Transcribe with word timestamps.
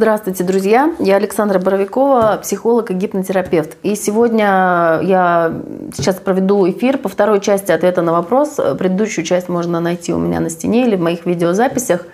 Здравствуйте, 0.00 0.44
друзья! 0.44 0.94
Я 0.98 1.16
Александра 1.16 1.58
Боровикова, 1.58 2.38
психолог 2.42 2.90
и 2.90 2.94
гипнотерапевт. 2.94 3.76
И 3.82 3.94
сегодня 3.94 4.98
я 5.02 5.52
сейчас 5.94 6.16
проведу 6.16 6.66
эфир 6.70 6.96
по 6.96 7.10
второй 7.10 7.38
части 7.40 7.70
ответа 7.70 8.00
на 8.00 8.12
вопрос. 8.12 8.58
Предыдущую 8.78 9.26
часть 9.26 9.50
можно 9.50 9.78
найти 9.78 10.14
у 10.14 10.18
меня 10.18 10.40
на 10.40 10.48
стене 10.48 10.86
или 10.86 10.96
в 10.96 11.02
моих 11.02 11.26
видеозаписях. 11.26 12.06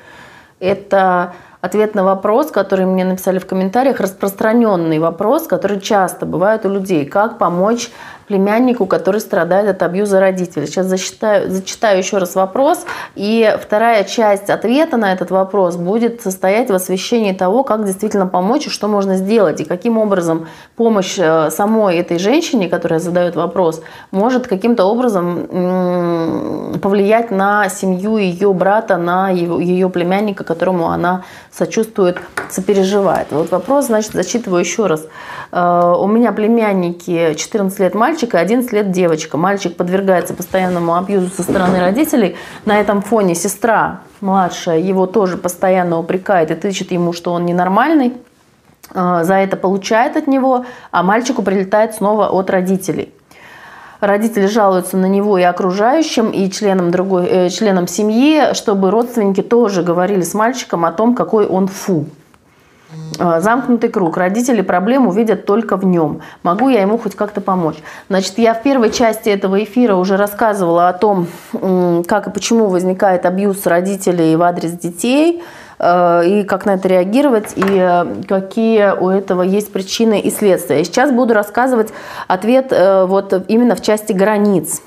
Это 0.59 1.35
ответ 1.67 1.95
на 1.95 2.05
вопрос, 2.05 2.51
который 2.51 2.87
мне 2.87 3.05
написали 3.05 3.39
в 3.39 3.47
комментариях, 3.47 4.01
распространенный 4.01 4.99
вопрос, 4.99 5.47
который 5.47 5.81
часто 5.81 6.25
бывает 6.25 6.65
у 6.65 6.71
людей. 6.71 7.05
Как 7.05 7.39
помочь 7.39 7.91
племяннику, 8.27 8.87
который 8.87 9.21
страдает 9.21 9.69
от 9.69 9.83
абьюза 9.83 10.21
родителей. 10.21 10.67
Сейчас 10.67 10.87
зачитаю, 10.87 11.51
зачитаю 11.51 11.99
еще 11.99 12.19
раз 12.19 12.35
вопрос. 12.35 12.85
И 13.15 13.57
вторая 13.61 14.05
часть 14.05 14.51
ответа 14.51 14.97
на 14.97 15.13
этот 15.13 15.31
вопрос 15.31 15.77
будет 15.77 16.23
состоять 16.23 16.71
в 16.71 16.75
освещении 16.75 17.33
того, 17.33 17.63
как 17.63 17.85
действительно 17.85 18.27
помочь 18.27 18.67
и 18.67 18.71
что 18.71 18.89
можно 18.89 19.17
сделать. 19.17 19.61
И 19.61 19.65
каким 19.65 19.99
образом 19.99 20.49
помощь 20.77 21.17
э, 21.19 21.51
самой 21.51 21.99
этой 21.99 22.19
женщине, 22.19 22.69
которая 22.69 22.99
задает 22.99 23.37
вопрос, 23.37 23.83
может 24.11 24.47
каким-то 24.47 24.85
образом 24.85 25.47
повлиять 26.83 27.31
на 27.31 27.69
семью 27.69 28.17
ее 28.17 28.53
брата, 28.53 28.97
на 28.97 29.31
ее 29.31 29.89
племянника, 29.89 30.45
которому 30.45 30.89
она 30.89 31.23
сочувствует, 31.57 32.19
сопереживает. 32.51 33.29
Вот 33.31 33.51
вопрос, 33.51 33.87
значит, 33.87 34.13
зачитываю 34.13 34.61
еще 34.61 34.87
раз. 34.87 35.07
Э, 35.53 35.95
у 35.99 36.07
меня 36.07 36.33
племянники 36.33 37.35
14 37.35 37.79
лет 37.81 37.95
мальчик, 37.95 38.35
и 38.35 38.39
11 38.39 38.73
лет 38.73 38.91
девочка. 38.91 39.37
Мальчик 39.37 39.77
подвергается 39.77 40.35
постоянному 40.35 40.95
абьюзу 40.95 41.31
со 41.35 41.43
стороны 41.43 41.81
родителей. 41.81 42.37
На 42.65 42.79
этом 42.79 43.01
фоне 43.01 43.35
сестра 43.35 44.01
младшая 44.21 44.79
его 44.79 45.07
тоже 45.07 45.37
постоянно 45.39 45.99
упрекает 45.99 46.51
и 46.51 46.55
тычет 46.55 46.93
ему, 46.93 47.13
что 47.13 47.33
он 47.33 47.47
ненормальный. 47.47 48.13
А, 48.95 49.25
за 49.25 49.35
это 49.35 49.57
получает 49.57 50.17
от 50.17 50.27
него, 50.27 50.67
а 50.91 51.03
мальчику 51.03 51.43
прилетает 51.43 51.95
снова 51.95 52.29
от 52.29 52.51
родителей. 52.51 53.13
Родители 54.07 54.47
жалуются 54.47 54.97
на 54.97 55.07
него 55.07 55.37
и 55.37 55.43
окружающим, 55.43 56.31
и 56.31 56.49
членам, 56.49 56.93
другой, 56.93 57.27
э, 57.27 57.49
членам 57.51 57.89
семьи, 57.89 58.55
чтобы 58.55 58.93
родственники 58.93 59.43
тоже 59.43 59.83
говорили 59.83 60.21
с 60.21 60.33
мальчиком 60.33 60.85
о 60.85 60.93
том, 60.93 61.17
какой 61.17 61.45
он 61.45 61.67
фу. 61.67 62.07
А, 63.19 63.41
замкнутый 63.41 63.91
круг. 63.91 64.17
Родители 64.17 64.63
проблему 64.63 65.11
видят 65.11 65.45
только 65.45 65.77
в 65.77 65.85
нем. 65.85 66.21
Могу 66.45 66.69
я 66.69 66.83
ему 66.83 66.99
хоть 66.99 67.17
как-то 67.17 67.41
помочь? 67.41 67.77
Значит, 68.09 68.39
я 68.39 68.55
в 68.55 68.63
первой 68.63 68.91
части 68.91 69.29
этого 69.29 69.63
эфира 69.65 69.97
уже 69.97 70.17
рассказывала 70.17 70.89
о 70.89 70.93
том, 70.93 71.27
как 72.07 72.29
и 72.29 72.31
почему 72.31 72.67
возникает 72.67 73.27
абьюз 73.27 73.67
родителей 73.67 74.37
в 74.37 74.43
адрес 74.43 74.71
детей, 74.71 75.43
и 76.27 76.45
как 76.45 76.67
на 76.67 76.75
это 76.75 76.89
реагировать, 76.89 77.53
и 77.57 77.63
э, 77.65 78.23
какие 78.27 78.99
у 78.99 79.09
этого 79.09 79.43
есть 79.43 79.73
причины 79.73 80.21
и 80.21 80.31
следствия. 80.31 80.85
сейчас 80.85 81.11
буду 81.13 81.35
рассказывать 81.35 81.93
ответ 82.29 82.69
э, 82.71 83.05
вот 83.07 83.45
именно 83.49 83.77
в 83.77 83.83
части 83.83 84.13
границ. 84.13 84.81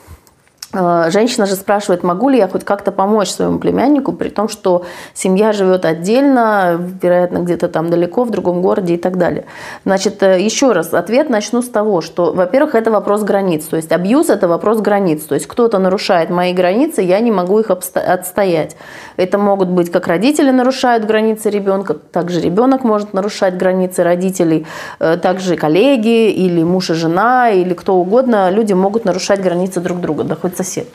Э, 0.71 1.09
женщина 1.09 1.47
же 1.47 1.55
спрашивает, 1.55 2.03
могу 2.03 2.29
ли 2.29 2.37
я 2.37 2.47
хоть 2.47 2.63
как-то 2.63 2.91
помочь 2.91 3.29
своему 3.29 3.57
племяннику, 3.57 4.11
при 4.13 4.29
том, 4.29 4.47
что 4.49 4.85
семья 5.13 5.51
живет 5.51 5.83
отдельно, 5.83 6.79
вероятно, 7.01 7.39
где-то 7.39 7.69
там 7.69 7.89
далеко, 7.89 8.23
в 8.23 8.29
другом 8.29 8.61
городе 8.61 8.93
и 8.93 8.97
так 8.97 9.17
далее. 9.17 9.45
Значит, 9.83 10.21
э, 10.21 10.39
еще 10.39 10.71
раз, 10.71 10.93
ответ 10.93 11.29
начну 11.29 11.63
с 11.63 11.69
того, 11.69 12.01
что, 12.01 12.33
во-первых, 12.33 12.75
это 12.75 12.91
вопрос 12.91 13.23
границ. 13.23 13.65
То 13.65 13.77
есть 13.77 13.91
абьюз– 13.91 14.29
это 14.29 14.47
вопрос 14.47 14.79
границ. 14.79 15.23
То 15.23 15.35
есть 15.35 15.47
кто-то 15.47 15.79
нарушает 15.79 16.29
мои 16.29 16.53
границы, 16.53 17.01
я 17.01 17.19
не 17.19 17.31
могу 17.31 17.59
их 17.59 17.71
отстоять. 17.71 18.75
Это 19.17 19.37
могут 19.39 19.69
быть 19.69 19.91
как 19.91 20.07
родители 20.07 20.51
нарушают 20.51 21.05
границы 21.05 21.49
ребенка, 21.49 21.95
также 21.95 22.41
ребенок 22.41 22.83
может 22.83 23.13
нарушать 23.13 23.57
границы 23.57 24.03
родителей, 24.03 24.67
э, 24.99 25.17
также 25.17 25.55
коллеги 25.55 26.29
или 26.29 26.61
муж 26.61 26.91
и 26.91 26.93
жена, 26.93 27.49
или 27.49 27.73
кто 27.73 27.95
угодно. 27.95 28.51
Люди 28.51 28.73
могут 28.73 29.05
нарушать 29.05 29.41
границы 29.41 29.79
друг 29.79 29.99
друга, 29.99 30.23
да 30.23 30.35
хоть 30.35 30.58
сосед. 30.63 30.87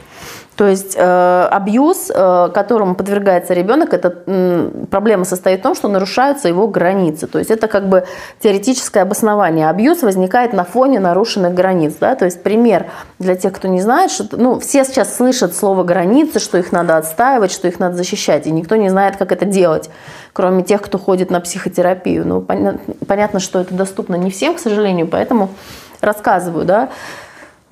То 0.57 0.69
есть 0.69 0.95
э, 0.97 1.49
абьюз, 1.51 2.13
э, 2.15 2.51
которому 2.55 2.95
подвергается 2.95 3.55
ребенок, 3.55 3.93
это 3.93 4.23
э, 4.27 4.71
проблема 4.89 5.25
состоит 5.25 5.61
в 5.61 5.63
том, 5.65 5.75
что 5.75 5.89
нарушаются 5.89 6.47
его 6.47 6.69
границы. 6.69 7.27
То 7.27 7.39
есть 7.39 7.51
это 7.51 7.67
как 7.67 7.89
бы 7.89 8.05
теоретическое 8.41 9.01
обоснование. 9.01 9.69
Абьюз 9.69 10.03
возникает 10.03 10.53
на 10.53 10.63
фоне 10.65 11.01
нарушенных 11.01 11.55
границ. 11.55 11.95
Да? 11.99 12.15
То 12.15 12.25
есть 12.25 12.43
пример 12.45 12.87
для 13.19 13.35
тех, 13.35 13.53
кто 13.53 13.67
не 13.67 13.81
знает, 13.81 14.13
что 14.13 14.29
ну, 14.37 14.61
все 14.61 14.85
сейчас 14.85 15.17
слышат 15.17 15.57
слово 15.57 15.83
границы, 15.83 16.39
что 16.39 16.57
их 16.57 16.71
надо 16.71 16.99
отстаивать, 16.99 17.51
что 17.51 17.67
их 17.67 17.81
надо 17.81 17.97
защищать, 17.97 18.47
и 18.47 18.53
никто 18.53 18.77
не 18.77 18.91
знает, 18.91 19.17
как 19.17 19.33
это 19.33 19.47
делать, 19.47 19.91
кроме 20.33 20.63
тех, 20.63 20.83
кто 20.83 20.99
ходит 20.99 21.31
на 21.31 21.41
психотерапию. 21.41 22.25
Ну, 22.27 22.41
понятно, 22.41 23.41
что 23.41 23.61
это 23.61 23.75
доступно 23.75 24.15
не 24.15 24.31
всем, 24.31 24.55
к 24.55 24.61
сожалению, 24.61 25.09
поэтому 25.09 25.51
рассказываю, 26.01 26.65
да. 26.65 26.91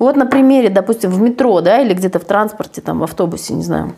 Вот 0.03 0.17
на 0.17 0.25
примере, 0.25 0.69
допустим, 0.69 1.11
в 1.11 1.21
метро, 1.21 1.61
да, 1.61 1.79
или 1.79 1.93
где-то 1.93 2.19
в 2.19 2.25
транспорте, 2.25 2.81
там, 2.81 2.99
в 2.99 3.03
автобусе, 3.03 3.53
не 3.53 3.63
знаю, 3.63 3.95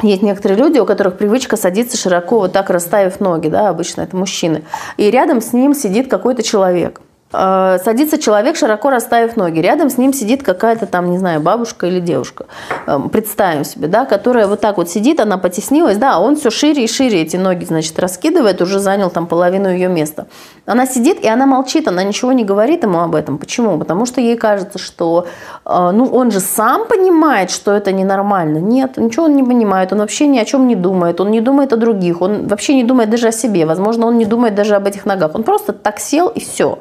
есть 0.00 0.22
некоторые 0.22 0.56
люди, 0.56 0.78
у 0.78 0.86
которых 0.86 1.18
привычка 1.18 1.56
садиться 1.56 1.96
широко, 1.96 2.38
вот 2.38 2.52
так 2.52 2.70
расставив 2.70 3.18
ноги, 3.18 3.48
да, 3.48 3.68
обычно 3.68 4.02
это 4.02 4.16
мужчины. 4.16 4.62
И 4.98 5.10
рядом 5.10 5.40
с 5.40 5.52
ним 5.52 5.74
сидит 5.74 6.08
какой-то 6.08 6.44
человек. 6.44 7.00
Э, 7.38 7.78
садится 7.84 8.18
человек, 8.18 8.56
широко 8.56 8.90
расставив 8.90 9.36
ноги. 9.36 9.60
Рядом 9.60 9.90
с 9.90 9.98
ним 9.98 10.14
сидит 10.14 10.42
какая-то 10.42 10.86
там, 10.86 11.10
не 11.10 11.18
знаю, 11.18 11.40
бабушка 11.40 11.86
или 11.86 12.00
девушка. 12.00 12.46
Эм, 12.86 13.10
представим 13.10 13.64
себе, 13.64 13.88
да, 13.88 14.06
которая 14.06 14.46
вот 14.46 14.60
так 14.60 14.78
вот 14.78 14.88
сидит, 14.88 15.20
она 15.20 15.36
потеснилась, 15.36 15.98
да, 15.98 16.18
он 16.18 16.36
все 16.36 16.50
шире 16.50 16.84
и 16.84 16.88
шире 16.88 17.20
эти 17.20 17.36
ноги, 17.36 17.64
значит, 17.64 17.98
раскидывает, 17.98 18.62
уже 18.62 18.78
занял 18.78 19.10
там 19.10 19.26
половину 19.26 19.68
ее 19.68 19.88
места. 19.88 20.26
Она 20.64 20.86
сидит, 20.86 21.20
и 21.20 21.28
она 21.28 21.44
молчит, 21.44 21.88
она 21.88 22.04
ничего 22.04 22.32
не 22.32 22.44
говорит 22.44 22.84
ему 22.84 23.00
об 23.00 23.14
этом. 23.14 23.36
Почему? 23.36 23.78
Потому 23.78 24.06
что 24.06 24.20
ей 24.20 24.36
кажется, 24.36 24.78
что, 24.78 25.26
э, 25.66 25.90
ну, 25.92 26.06
он 26.06 26.30
же 26.30 26.40
сам 26.40 26.86
понимает, 26.86 27.50
что 27.50 27.72
это 27.72 27.92
ненормально. 27.92 28.58
Нет, 28.58 28.96
ничего 28.96 29.26
он 29.26 29.36
не 29.36 29.42
понимает, 29.42 29.92
он 29.92 29.98
вообще 29.98 30.26
ни 30.26 30.38
о 30.38 30.44
чем 30.46 30.66
не 30.66 30.74
думает, 30.74 31.20
он 31.20 31.30
не 31.30 31.42
думает 31.42 31.72
о 31.74 31.76
других, 31.76 32.22
он 32.22 32.46
вообще 32.46 32.74
не 32.74 32.84
думает 32.84 33.10
даже 33.10 33.28
о 33.28 33.32
себе, 33.32 33.66
возможно, 33.66 34.06
он 34.06 34.16
не 34.16 34.24
думает 34.24 34.54
даже 34.54 34.74
об 34.74 34.86
этих 34.86 35.04
ногах. 35.04 35.34
Он 35.34 35.42
просто 35.42 35.74
так 35.74 35.98
сел 35.98 36.28
и 36.28 36.40
все. 36.40 36.78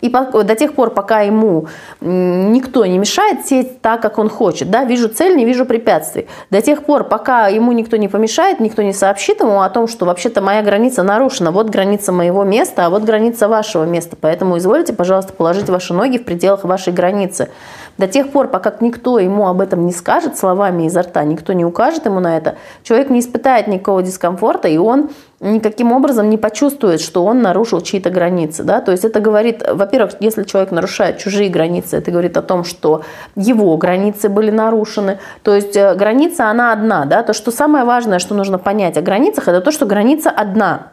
И 0.00 0.08
до 0.08 0.54
тех 0.54 0.74
пор, 0.74 0.90
пока 0.90 1.20
ему 1.20 1.66
никто 2.00 2.84
не 2.86 2.98
мешает 2.98 3.46
сесть 3.46 3.80
так, 3.80 4.00
как 4.00 4.18
он 4.18 4.28
хочет, 4.28 4.70
да, 4.70 4.84
вижу 4.84 5.08
цель, 5.08 5.36
не 5.36 5.44
вижу 5.44 5.64
препятствий. 5.66 6.26
До 6.50 6.60
тех 6.62 6.84
пор, 6.84 7.04
пока 7.04 7.48
ему 7.48 7.72
никто 7.72 7.96
не 7.96 8.08
помешает, 8.08 8.60
никто 8.60 8.82
не 8.82 8.92
сообщит 8.92 9.40
ему 9.40 9.60
о 9.60 9.70
том, 9.70 9.88
что 9.88 10.06
вообще-то 10.06 10.40
моя 10.40 10.62
граница 10.62 11.02
нарушена, 11.02 11.50
вот 11.50 11.68
граница 11.68 12.12
моего 12.12 12.44
места, 12.44 12.86
а 12.86 12.90
вот 12.90 13.02
граница 13.02 13.48
вашего 13.48 13.84
места. 13.84 14.16
Поэтому 14.20 14.58
изволите, 14.58 14.92
пожалуйста, 14.92 15.32
положить 15.32 15.68
ваши 15.68 15.92
ноги 15.92 16.18
в 16.18 16.24
пределах 16.24 16.64
вашей 16.64 16.92
границы. 16.92 17.50
До 17.98 18.06
тех 18.06 18.30
пор, 18.30 18.48
пока 18.48 18.72
никто 18.80 19.18
ему 19.18 19.48
об 19.48 19.60
этом 19.60 19.84
не 19.84 19.92
скажет 19.92 20.38
словами 20.38 20.84
изо 20.86 21.02
рта, 21.02 21.22
никто 21.24 21.52
не 21.52 21.64
укажет 21.64 22.06
ему 22.06 22.20
на 22.20 22.36
это, 22.36 22.56
человек 22.82 23.10
не 23.10 23.20
испытает 23.20 23.66
никакого 23.66 24.02
дискомфорта, 24.02 24.68
и 24.68 24.78
он 24.78 25.10
никаким 25.40 25.92
образом 25.92 26.28
не 26.28 26.36
почувствует, 26.36 27.00
что 27.00 27.24
он 27.24 27.40
нарушил 27.40 27.80
чьи-то 27.80 28.10
границы. 28.10 28.62
Да? 28.62 28.80
То 28.80 28.92
есть 28.92 29.04
это 29.04 29.20
говорит, 29.20 29.62
во-первых, 29.66 30.12
если 30.20 30.44
человек 30.44 30.70
нарушает 30.70 31.18
чужие 31.18 31.48
границы, 31.48 31.96
это 31.96 32.10
говорит 32.10 32.36
о 32.36 32.42
том, 32.42 32.64
что 32.64 33.02
его 33.36 33.76
границы 33.76 34.28
были 34.28 34.50
нарушены. 34.50 35.18
То 35.42 35.54
есть 35.54 35.76
э, 35.76 35.94
граница, 35.94 36.50
она 36.50 36.72
одна. 36.72 37.06
Да? 37.06 37.22
То, 37.22 37.32
что 37.32 37.50
самое 37.50 37.84
важное, 37.84 38.18
что 38.18 38.34
нужно 38.34 38.58
понять 38.58 38.98
о 38.98 39.02
границах, 39.02 39.48
это 39.48 39.60
то, 39.60 39.72
что 39.72 39.86
граница 39.86 40.30
одна. 40.30 40.92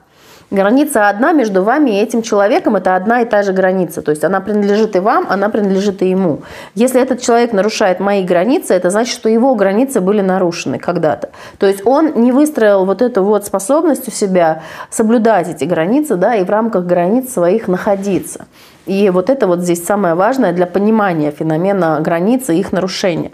Граница 0.50 1.10
одна 1.10 1.34
между 1.34 1.62
вами 1.62 1.90
и 1.90 2.02
этим 2.02 2.22
человеком, 2.22 2.78
это 2.78 2.96
одна 2.96 3.22
и 3.22 3.26
та 3.26 3.44
же 3.44 3.52
граница. 3.52 4.02
То 4.02 4.12
есть 4.12 4.24
она 4.24 4.40
принадлежит 4.40 4.96
и 4.96 5.00
вам, 5.00 5.28
она 5.30 5.50
принадлежит 5.50 6.02
и 6.02 6.10
ему. 6.10 6.40
Если 6.74 7.02
этот 7.02 7.22
человек 7.22 7.52
нарушает 7.52 8.00
мои 8.00 8.24
границы, 8.24 8.74
это 8.74 8.90
значит, 8.90 9.14
что 9.14 9.28
его 9.28 9.56
границы 9.56 10.00
были 10.00 10.22
нарушены 10.22 10.80
когда-то. 10.80 11.32
То 11.58 11.68
есть 11.68 11.86
он 11.86 12.14
не 12.16 12.32
выстроил 12.32 12.86
вот 12.86 13.02
эту 13.02 13.24
вот 13.24 13.46
способность 13.46 14.08
у 14.08 14.12
себя 14.12 14.62
соблюдать 14.90 15.50
эти 15.50 15.66
границы, 15.66 16.16
да, 16.16 16.36
и 16.36 16.46
в 16.46 16.50
рамках 16.50 16.86
границ 16.86 17.34
своих 17.34 17.68
находиться. 17.68 18.46
И 18.86 19.10
вот 19.10 19.30
это 19.30 19.48
вот 19.48 19.60
здесь 19.60 19.86
самое 19.86 20.16
важное 20.16 20.54
для 20.54 20.66
понимания 20.66 21.32
феномена 21.32 22.00
границы 22.00 22.56
и 22.56 22.60
их 22.60 22.72
нарушения. 22.72 23.32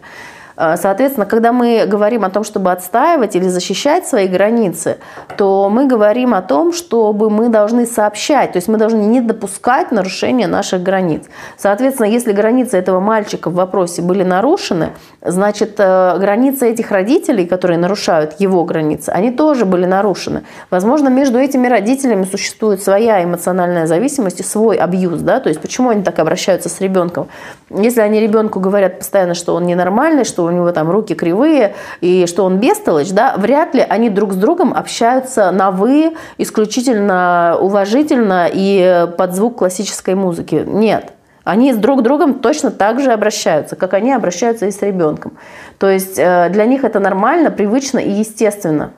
Э, 0.55 0.75
соответственно, 0.77 1.25
когда 1.25 1.51
мы 1.51 1.85
говорим 1.85 2.23
о 2.25 2.29
том, 2.29 2.44
чтобы 2.44 2.71
отстаивать 2.71 3.35
или 3.35 3.47
защищать 3.47 4.07
свои 4.07 4.27
границы, 4.27 4.97
то 5.38 5.69
мы 5.69 5.85
говорим 5.85 6.33
о 6.33 6.41
том, 6.41 6.73
чтобы 6.73 7.29
мы 7.29 7.50
должны 7.50 7.85
сообщать, 7.85 8.53
то 8.53 8.57
есть 8.57 8.67
мы 8.67 8.77
должны 8.77 9.01
не 9.01 9.21
допускать 9.21 9.91
нарушения 9.91 10.47
наших 10.47 10.83
границ. 10.83 11.23
Соответственно, 11.57 12.07
если 12.07 12.31
границы 12.31 12.77
этого 12.77 13.00
мальчика 13.00 13.50
в 13.50 13.55
вопросе 13.55 14.01
были 14.01 14.23
нарушены, 14.23 14.89
значит, 15.21 15.75
э, 15.77 16.17
границы 16.19 16.69
этих 16.69 16.91
родителей, 16.91 17.45
которые 17.45 17.77
нарушают 17.77 18.35
его 18.39 18.63
границы, 18.63 19.09
они 19.09 19.31
тоже 19.31 19.65
были 19.65 19.85
нарушены. 19.85 20.44
Возможно, 20.69 21.09
между 21.09 21.39
этими 21.39 21.67
родителями 21.67 22.23
существует 22.23 22.83
своя 22.83 23.23
эмоциональная 23.23 23.88
зависимость 23.88 24.39
и 24.39 24.44
свой 24.44 24.77
абьюз, 24.77 25.21
да, 25.21 25.39
то 25.39 25.49
есть 25.49 25.61
почему 25.61 25.89
они 25.89 26.03
так 26.03 26.19
обращаются 26.19 26.69
с 26.69 26.79
ребенком. 26.81 27.27
Если 27.69 28.01
они 28.01 28.19
ребенку 28.19 28.59
говорят 28.59 28.99
постоянно, 28.99 29.33
что 29.33 29.56
он 29.56 29.65
ненормальный, 29.65 30.25
что 30.25 30.43
у 30.44 30.51
него 30.51 30.72
там 30.72 30.90
руки 30.90 31.16
кривые 31.16 31.75
и 32.01 32.25
что 32.28 32.45
он 32.45 32.57
бестолочь, 32.57 33.12
да, 33.12 33.36
вряд 33.38 33.74
ли 33.74 33.81
они 33.81 34.10
друг 34.10 34.34
с 34.34 34.36
другом 34.36 34.74
общаются 34.74 35.51
на 35.51 35.72
«вы» 35.72 36.16
исключительно 36.38 37.57
уважительно 37.60 38.50
и 38.51 39.07
под 39.18 39.34
звук 39.34 39.57
классической 39.57 40.16
музыки. 40.16 40.63
Нет. 40.66 41.13
Они 41.44 41.74
с 41.74 41.78
друг 41.78 42.04
другом 42.04 42.36
точно 42.36 42.72
так 42.72 43.01
же 43.01 43.12
обращаются, 43.12 43.75
как 43.75 43.94
они 43.94 44.13
обращаются 44.13 44.66
и 44.66 44.72
с 44.72 44.81
ребенком. 44.81 45.38
То 45.78 45.90
есть 45.90 46.18
э, 46.18 46.50
для 46.50 46.66
них 46.66 46.86
это 46.86 47.00
нормально, 47.00 47.51
привычно 47.51 48.00
и 48.00 48.12
естественно. 48.12 48.92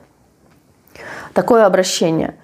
Такое 1.32 1.66
обращение. 1.66 2.34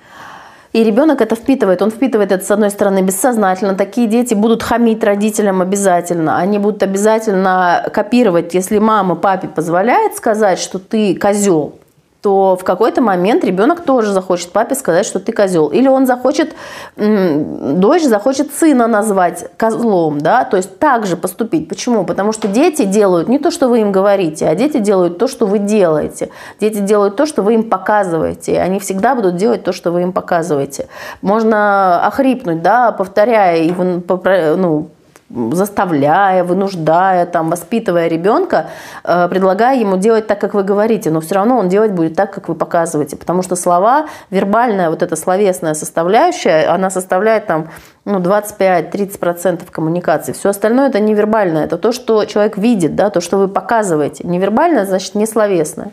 И 0.73 0.83
ребенок 0.85 1.21
это 1.21 1.37
впитывает. 1.37 1.83
Он 1.83 1.91
впитывает 1.91 2.33
это, 2.33 2.45
с 2.45 2.51
одной 2.51 2.71
стороны, 2.71 3.03
бессознательно. 3.03 3.75
Такие 3.75 4.07
дети 4.07 4.33
будут 4.33 4.63
хамить 4.63 5.05
родителям 5.05 5.61
обязательно. 5.61 6.39
Они 6.39 6.59
будут 6.59 6.83
обязательно 6.83 7.87
копировать. 7.93 8.55
Если 8.55 8.79
мама 8.79 9.15
папе 9.15 9.49
позволяет 9.49 10.17
сказать, 10.17 10.59
что 10.59 10.79
ты 10.79 11.15
козел, 11.15 11.75
то 12.23 12.57
в 12.57 12.63
какой-то 12.63 13.03
момент 13.03 13.45
ребенок 13.45 13.81
тоже 13.81 14.13
захочет 14.13 14.53
папе 14.53 14.77
сказать, 14.77 15.05
что 15.05 15.19
ты 15.19 15.33
козел. 15.33 15.69
Или 15.69 15.89
он 15.89 16.07
захочет, 16.07 16.55
дочь 16.97 18.05
захочет 18.05 18.55
сына 18.55 18.87
назвать 18.87 19.51
козлом, 19.57 20.21
да, 20.21 20.45
то 20.45 20.57
есть 20.57 20.79
так 20.79 21.05
же 21.05 21.17
поступить. 21.17 21.69
Почему? 21.69 22.05
Потому 22.05 22.31
что 22.31 22.47
дети 22.47 22.85
делают 22.85 23.29
не 23.29 23.41
то, 23.41 23.51
что 23.51 23.69
вы 23.69 23.81
им 23.81 23.91
говорите, 23.91 24.47
а 24.47 24.55
дети 24.55 24.79
делают 24.79 25.19
то, 25.19 25.27
что 25.27 25.47
вы 25.47 25.59
делаете. 25.59 26.31
Дети 26.61 26.79
делают 26.79 27.17
то, 27.17 27.27
что 27.27 27.43
вы 27.43 27.55
им 27.55 27.69
показываете. 27.69 28.61
Они 28.61 28.79
всегда 28.79 29.17
будут 29.17 29.35
делать 29.35 29.65
то, 29.65 29.73
что 29.73 29.91
вы 29.91 30.03
им 30.03 30.13
показываете. 30.13 30.87
Можно 31.23 32.07
охрипнуть, 32.07 32.63
да, 32.63 32.93
повторяя, 32.93 33.69
ну, 33.75 34.91
заставляя, 35.52 36.44
вынуждая, 36.44 37.26
там, 37.26 37.50
воспитывая 37.50 38.08
ребенка, 38.08 38.67
э, 39.05 39.29
предлагая 39.29 39.79
ему 39.79 39.96
делать 39.96 40.26
так, 40.26 40.40
как 40.40 40.55
вы 40.55 40.62
говорите, 40.62 41.11
но 41.11 41.20
все 41.20 41.37
равно 41.37 41.58
он 41.58 41.69
делать 41.69 41.93
будет 41.93 42.14
так, 42.14 42.32
как 42.32 42.49
вы 42.49 42.55
показываете, 42.55 43.17
потому 43.17 43.43
что 43.43 43.56
слова, 43.56 44.06
вербальная 44.31 44.90
вот 44.90 45.02
эта 45.02 45.17
словесная 45.17 45.75
составляющая, 45.75 46.67
она 46.67 46.90
составляет 46.90 47.46
там 47.46 47.69
ну, 48.05 48.19
25-30% 48.19 49.70
коммуникации. 49.70 50.32
Все 50.32 50.50
остальное 50.50 50.88
это 50.88 51.00
невербальное, 51.00 51.64
это 51.64 51.79
то, 51.79 51.93
что 51.93 52.25
человек 52.25 52.58
видит, 52.58 52.94
да, 52.94 53.11
то, 53.11 53.20
что 53.20 53.38
вы 53.38 53.49
показываете. 53.49 54.26
Невербальное, 54.26 54.84
значит, 54.84 55.14
не 55.14 55.26
словесное 55.26 55.93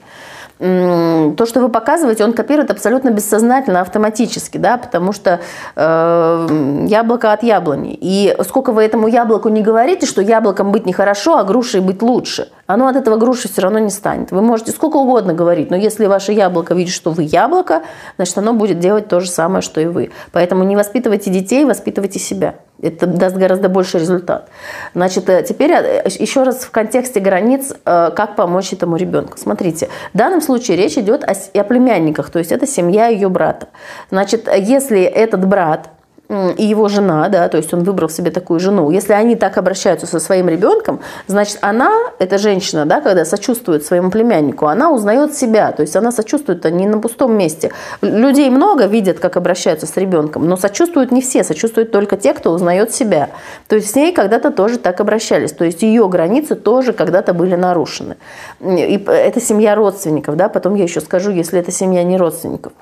то, 0.59 1.45
что 1.45 1.61
вы 1.61 1.69
показываете, 1.69 2.25
он 2.25 2.33
копирует 2.33 2.69
абсолютно 2.69 3.11
бессознательно, 3.11 3.79
автоматически, 3.79 4.57
да, 4.57 4.77
потому 4.77 5.13
что 5.13 5.39
э, 5.75 6.85
яблоко 6.87 7.31
от 7.31 7.43
яблони. 7.43 7.97
И 7.99 8.35
сколько 8.43 8.73
вы 8.73 8.83
этому 8.83 9.07
яблоку 9.07 9.47
не 9.47 9.61
говорите, 9.61 10.05
что 10.05 10.21
яблоком 10.21 10.73
быть 10.73 10.85
нехорошо, 10.85 11.37
а 11.37 11.45
грушей 11.45 11.79
быть 11.79 12.01
лучше, 12.01 12.49
оно 12.69 12.85
от 12.87 12.95
этого 12.95 13.17
груши 13.17 13.49
все 13.49 13.63
равно 13.63 13.79
не 13.79 13.89
станет. 13.89 14.29
Вы 14.29 14.43
можете 14.43 14.71
сколько 14.71 14.97
угодно 14.97 15.33
говорить, 15.33 15.71
но 15.71 15.75
если 15.75 16.05
ваше 16.05 16.33
яблоко 16.33 16.75
видит, 16.75 16.93
что 16.93 17.09
вы 17.09 17.23
яблоко, 17.23 17.81
значит, 18.17 18.37
оно 18.37 18.53
будет 18.53 18.77
делать 18.77 19.07
то 19.07 19.19
же 19.21 19.27
самое, 19.27 19.63
что 19.63 19.81
и 19.81 19.87
вы. 19.87 20.11
Поэтому 20.31 20.63
не 20.63 20.75
воспитывайте 20.75 21.31
детей, 21.31 21.65
воспитывайте 21.65 22.19
себя. 22.19 22.57
Это 22.79 23.07
даст 23.07 23.35
гораздо 23.37 23.69
больше 23.69 23.97
результат. 23.97 24.49
Значит, 24.93 25.27
э, 25.29 25.41
теперь 25.41 25.71
э, 25.71 26.03
еще 26.19 26.43
раз 26.43 26.57
в 26.57 26.69
контексте 26.69 27.19
границ, 27.19 27.73
э, 27.85 28.11
как 28.15 28.35
помочь 28.35 28.71
этому 28.71 28.97
ребенку. 28.97 29.39
Смотрите, 29.39 29.89
в 30.13 30.17
данном 30.17 30.39
случае 30.39 30.77
речь 30.77 30.95
идет 30.95 31.23
о, 31.23 31.33
о 31.33 31.63
племянниках, 31.63 32.29
то 32.29 32.37
есть 32.37 32.51
это 32.51 32.67
семья 32.67 33.07
ее 33.07 33.29
брата. 33.29 33.69
Значит, 34.11 34.47
если 34.55 35.01
этот 35.01 35.43
брат 35.43 35.89
и 36.29 36.63
его 36.63 36.87
жена, 36.89 37.27
да, 37.27 37.49
то 37.49 37.57
есть 37.57 37.73
он 37.73 37.83
выбрал 37.83 38.07
себе 38.07 38.29
такую 38.29 38.59
жену, 38.59 38.91
если 38.91 39.13
они 39.13 39.35
так 39.35 39.57
обращаются 39.57 40.05
со 40.05 40.19
своим 40.19 40.47
ребенком, 40.47 40.99
значит, 41.25 41.57
она, 41.61 41.91
эта 42.19 42.37
женщина, 42.37 42.85
да, 42.85 43.01
когда 43.01 43.25
сочувствует 43.25 43.83
своему 43.83 44.11
племяннику, 44.11 44.67
она 44.67 44.91
узнает 44.91 45.35
себя, 45.35 45.71
то 45.71 45.81
есть 45.81 45.95
она 45.95 46.11
сочувствует 46.11 46.63
не 46.65 46.87
на 46.87 46.99
пустом 46.99 47.35
месте. 47.35 47.71
Людей 48.01 48.51
много 48.51 48.85
видят, 48.85 49.19
как 49.19 49.37
обращаются 49.37 49.87
с 49.87 49.97
ребенком, 49.97 50.47
но 50.47 50.55
сочувствуют 50.55 51.11
не 51.11 51.21
все, 51.21 51.43
сочувствуют 51.43 51.91
только 51.91 52.15
те, 52.15 52.35
кто 52.35 52.51
узнает 52.51 52.93
себя. 52.93 53.29
То 53.67 53.75
есть 53.75 53.89
с 53.89 53.95
ней 53.95 54.13
когда-то 54.13 54.51
тоже 54.51 54.77
так 54.77 55.01
обращались, 55.01 55.51
то 55.51 55.65
есть 55.65 55.81
ее 55.81 56.07
границы 56.07 56.55
тоже 56.55 56.93
когда-то 56.93 57.33
были 57.33 57.55
нарушены. 57.55 58.17
И 58.61 59.03
это 59.07 59.41
семья 59.41 59.73
родственников, 59.73 60.35
да, 60.35 60.47
потом 60.47 60.75
я 60.75 60.83
еще 60.83 61.01
скажу, 61.01 61.31
если 61.31 61.59
это 61.59 61.71
семья 61.71 62.03
не 62.03 62.17
родственников. 62.17 62.73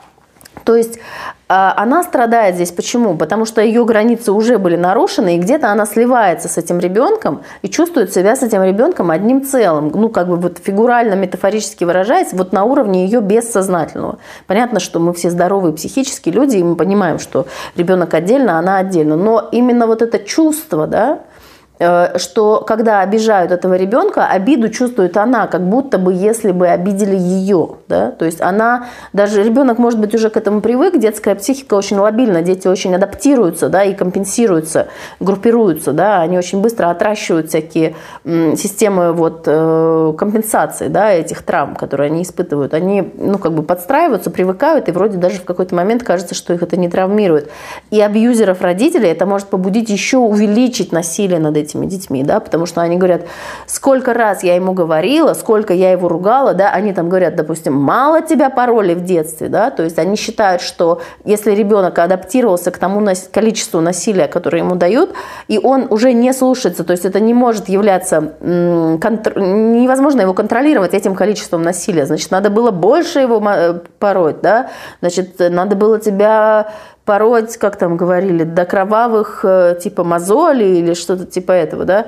То 0.67 0.75
есть 0.75 0.99
а, 1.47 1.73
она 1.77 2.03
страдает 2.03 2.55
здесь 2.55 2.73
почему? 2.73 3.15
Потому 3.15 3.45
что 3.45 3.61
ее 3.61 3.85
границы 3.85 4.33
уже 4.33 4.57
были 4.57 4.75
нарушены, 4.75 5.37
и 5.37 5.39
где-то 5.39 5.71
она 5.71 5.85
сливается 5.85 6.49
с 6.49 6.57
этим 6.57 6.79
ребенком 6.79 7.43
и 7.61 7.69
чувствует 7.69 8.13
себя 8.13 8.35
с 8.35 8.43
этим 8.43 8.61
ребенком 8.63 9.09
одним 9.09 9.45
целым. 9.45 9.89
Ну, 9.95 10.09
как 10.09 10.27
бы 10.27 10.35
вот 10.35 10.57
фигурально, 10.61 11.13
метафорически 11.13 11.85
выражаясь, 11.85 12.33
вот 12.33 12.51
на 12.51 12.65
уровне 12.65 13.05
ее 13.05 13.21
бессознательного. 13.21 14.17
Понятно, 14.45 14.81
что 14.81 14.99
мы 14.99 15.13
все 15.13 15.29
здоровые 15.29 15.73
психические 15.73 16.35
люди, 16.35 16.57
и 16.57 16.63
мы 16.63 16.75
понимаем, 16.75 17.17
что 17.17 17.47
ребенок 17.77 18.13
отдельно, 18.13 18.59
она 18.59 18.79
отдельно. 18.79 19.15
Но 19.15 19.47
именно 19.53 19.87
вот 19.87 20.01
это 20.01 20.19
чувство, 20.19 20.85
да, 20.85 21.19
Э, 21.19 21.36
что 21.79 22.63
когда 22.65 23.01
обижают 23.01 23.51
этого 23.51 23.75
ребенка, 23.75 24.25
обиду 24.25 24.69
чувствует 24.69 25.15
она, 25.17 25.47
как 25.47 25.61
будто 25.61 25.97
бы 25.97 26.13
если 26.13 26.51
бы 26.51 26.67
обидели 26.67 27.15
ее. 27.15 27.69
Да? 27.87 28.11
То 28.11 28.25
есть 28.25 28.41
она, 28.41 28.87
даже 29.13 29.43
ребенок 29.43 29.77
может 29.77 29.99
быть 29.99 30.13
уже 30.15 30.29
к 30.29 30.37
этому 30.37 30.61
привык, 30.61 30.97
детская 30.97 31.35
психика 31.35 31.75
очень 31.75 31.97
лобильна, 31.97 32.41
дети 32.41 32.67
очень 32.67 32.95
адаптируются 32.95 33.69
да, 33.69 33.83
и 33.83 33.93
компенсируются, 33.93 34.87
группируются, 35.19 35.93
да, 35.93 36.21
они 36.21 36.37
очень 36.37 36.61
быстро 36.61 36.89
отращивают 36.89 37.49
всякие 37.49 37.95
системы 38.25 39.13
вот, 39.13 39.43
э, 39.45 40.13
компенсации 40.17 40.87
да, 40.87 41.11
этих 41.11 41.43
травм, 41.43 41.75
которые 41.75 42.07
они 42.07 42.23
испытывают. 42.23 42.73
Они 42.73 43.13
ну, 43.17 43.37
как 43.37 43.53
бы 43.53 43.63
подстраиваются, 43.63 44.31
привыкают, 44.31 44.89
и 44.89 44.91
вроде 44.91 45.17
даже 45.17 45.39
в 45.39 45.45
какой-то 45.45 45.75
момент 45.75 46.03
кажется, 46.03 46.35
что 46.35 46.53
их 46.53 46.63
это 46.63 46.77
не 46.77 46.89
травмирует. 46.89 47.51
И 47.91 48.01
абьюзеров 48.01 48.61
родителей 48.61 49.09
это 49.09 49.25
может 49.25 49.47
побудить 49.47 49.89
еще 49.89 50.17
увеличить 50.17 50.91
насилие 50.91 51.39
над 51.39 51.55
этим 51.55 51.66
этими 51.67 51.85
детьми, 51.85 52.23
да, 52.23 52.39
потому 52.39 52.65
что 52.65 52.81
они 52.81 52.97
говорят, 52.97 53.23
сколько 53.65 54.13
раз 54.13 54.43
я 54.43 54.55
ему 54.55 54.73
говорила, 54.73 55.33
сколько 55.33 55.73
я 55.73 55.91
его 55.91 56.07
ругала, 56.07 56.53
да, 56.53 56.71
они 56.71 56.93
там 56.93 57.09
говорят, 57.09 57.35
допустим, 57.35 57.73
мало 57.73 58.21
тебя 58.21 58.49
пароли 58.49 58.93
в 58.93 59.03
детстве, 59.03 59.49
да, 59.49 59.69
то 59.69 59.83
есть 59.83 59.99
они 59.99 60.15
считают, 60.15 60.61
что 60.61 61.01
если 61.25 61.51
ребенок 61.51 61.99
адаптировался 61.99 62.71
к 62.71 62.77
тому 62.77 63.05
количеству 63.31 63.81
насилия, 63.81 64.27
которое 64.27 64.59
ему 64.59 64.75
дают, 64.75 65.13
и 65.47 65.59
он 65.59 65.87
уже 65.89 66.13
не 66.13 66.33
слушается, 66.33 66.83
то 66.83 66.91
есть 66.91 67.05
это 67.05 67.19
не 67.19 67.33
может 67.33 67.69
являться, 67.69 68.33
невозможно 68.41 70.21
его 70.21 70.33
контролировать 70.33 70.93
этим 70.93 71.15
количеством 71.15 71.63
насилия, 71.63 72.05
значит, 72.05 72.31
надо 72.31 72.49
было 72.49 72.71
больше 72.71 73.19
его 73.19 73.41
э, 73.49 73.79
пороть, 73.99 74.41
да, 74.41 74.69
значит, 75.01 75.35
надо 75.39 75.75
было 75.75 75.99
тебя 75.99 76.67
пороть, 77.07 77.57
как 77.57 77.77
там 77.77 77.95
говорили, 77.95 78.43
до 78.43 78.65
кровавых 78.65 79.39
э, 79.43 79.79
типа 79.81 80.03
мозолей 80.03 80.79
или 80.79 80.93
что-то 80.93 81.25
типа 81.25 81.53
этого, 81.53 81.85
да. 81.85 82.07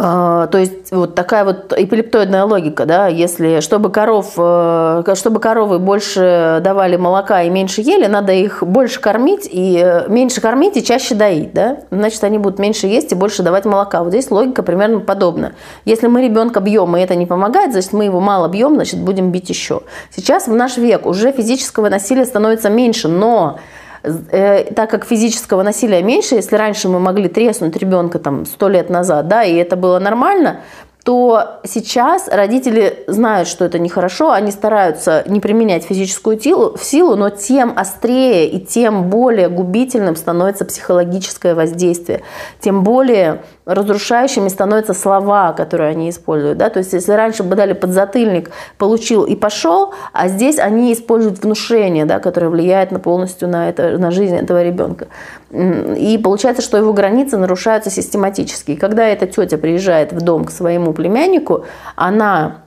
А, 0.00 0.46
то 0.46 0.58
есть 0.58 0.92
вот 0.92 1.16
такая 1.16 1.44
вот 1.44 1.72
эпилептоидная 1.76 2.44
логика, 2.44 2.86
да, 2.86 3.08
если 3.08 3.58
чтобы 3.58 3.90
коров, 3.90 4.34
э, 4.36 5.02
чтобы 5.16 5.40
коровы 5.40 5.80
больше 5.80 6.60
давали 6.62 6.94
молока 6.94 7.42
и 7.42 7.50
меньше 7.50 7.80
ели, 7.80 8.06
надо 8.06 8.32
их 8.32 8.62
больше 8.62 9.00
кормить 9.00 9.48
и 9.50 9.82
э, 9.84 10.08
меньше 10.08 10.40
кормить 10.40 10.76
и 10.76 10.84
чаще 10.84 11.16
доить, 11.16 11.52
да, 11.52 11.78
значит 11.90 12.22
они 12.22 12.38
будут 12.38 12.60
меньше 12.60 12.86
есть 12.86 13.10
и 13.10 13.16
больше 13.16 13.42
давать 13.42 13.64
молока. 13.64 14.04
Вот 14.04 14.10
здесь 14.10 14.30
логика 14.30 14.62
примерно 14.62 15.00
подобна. 15.00 15.54
Если 15.84 16.06
мы 16.06 16.22
ребенка 16.22 16.60
бьем 16.60 16.96
и 16.96 17.00
это 17.00 17.16
не 17.16 17.26
помогает, 17.26 17.72
значит 17.72 17.92
мы 17.92 18.04
его 18.04 18.20
мало 18.20 18.46
бьем, 18.46 18.76
значит 18.76 19.00
будем 19.00 19.32
бить 19.32 19.50
еще. 19.50 19.80
Сейчас 20.14 20.46
в 20.46 20.54
наш 20.54 20.76
век 20.76 21.06
уже 21.06 21.32
физического 21.32 21.88
насилия 21.88 22.24
становится 22.24 22.70
меньше, 22.70 23.08
но 23.08 23.58
Э, 24.02 24.72
так 24.74 24.90
как 24.90 25.04
физического 25.04 25.62
насилия 25.62 26.02
меньше, 26.02 26.36
если 26.36 26.56
раньше 26.56 26.88
мы 26.88 27.00
могли 27.00 27.28
треснуть 27.28 27.76
ребенка 27.76 28.18
там 28.18 28.46
сто 28.46 28.68
лет 28.68 28.90
назад, 28.90 29.28
да, 29.28 29.44
и 29.44 29.54
это 29.54 29.76
было 29.76 29.98
нормально, 29.98 30.60
то 31.04 31.60
сейчас 31.64 32.28
родители 32.28 33.04
знают, 33.06 33.48
что 33.48 33.64
это 33.64 33.78
нехорошо, 33.78 34.30
они 34.30 34.50
стараются 34.50 35.24
не 35.26 35.40
применять 35.40 35.84
физическую 35.84 36.38
силу, 36.38 36.76
силу, 36.78 37.16
но 37.16 37.30
тем 37.30 37.72
острее 37.74 38.46
и 38.48 38.60
тем 38.60 39.08
более 39.08 39.48
губительным 39.48 40.16
становится 40.16 40.66
психологическое 40.66 41.54
воздействие, 41.54 42.22
тем 42.60 42.84
более 42.84 43.42
разрушающими 43.68 44.48
становятся 44.48 44.94
слова, 44.94 45.52
которые 45.52 45.90
они 45.90 46.08
используют. 46.08 46.56
Да? 46.56 46.70
То 46.70 46.78
есть, 46.78 46.94
если 46.94 47.12
раньше 47.12 47.42
бы 47.42 47.54
дали 47.54 47.74
подзатыльник, 47.74 48.50
получил 48.78 49.24
и 49.24 49.36
пошел, 49.36 49.92
а 50.12 50.28
здесь 50.28 50.58
они 50.58 50.92
используют 50.92 51.42
внушение, 51.42 52.06
да, 52.06 52.18
которое 52.18 52.48
влияет 52.48 52.90
на 52.92 52.98
полностью 52.98 53.46
на, 53.48 53.68
это, 53.68 53.98
на 53.98 54.10
жизнь 54.10 54.36
этого 54.36 54.62
ребенка. 54.62 55.08
И 55.50 56.18
получается, 56.22 56.62
что 56.62 56.78
его 56.78 56.94
границы 56.94 57.36
нарушаются 57.36 57.90
систематически. 57.90 58.72
И 58.72 58.76
когда 58.76 59.06
эта 59.06 59.26
тетя 59.26 59.58
приезжает 59.58 60.12
в 60.12 60.20
дом 60.22 60.46
к 60.46 60.50
своему 60.50 60.94
племяннику, 60.94 61.66
она 61.94 62.62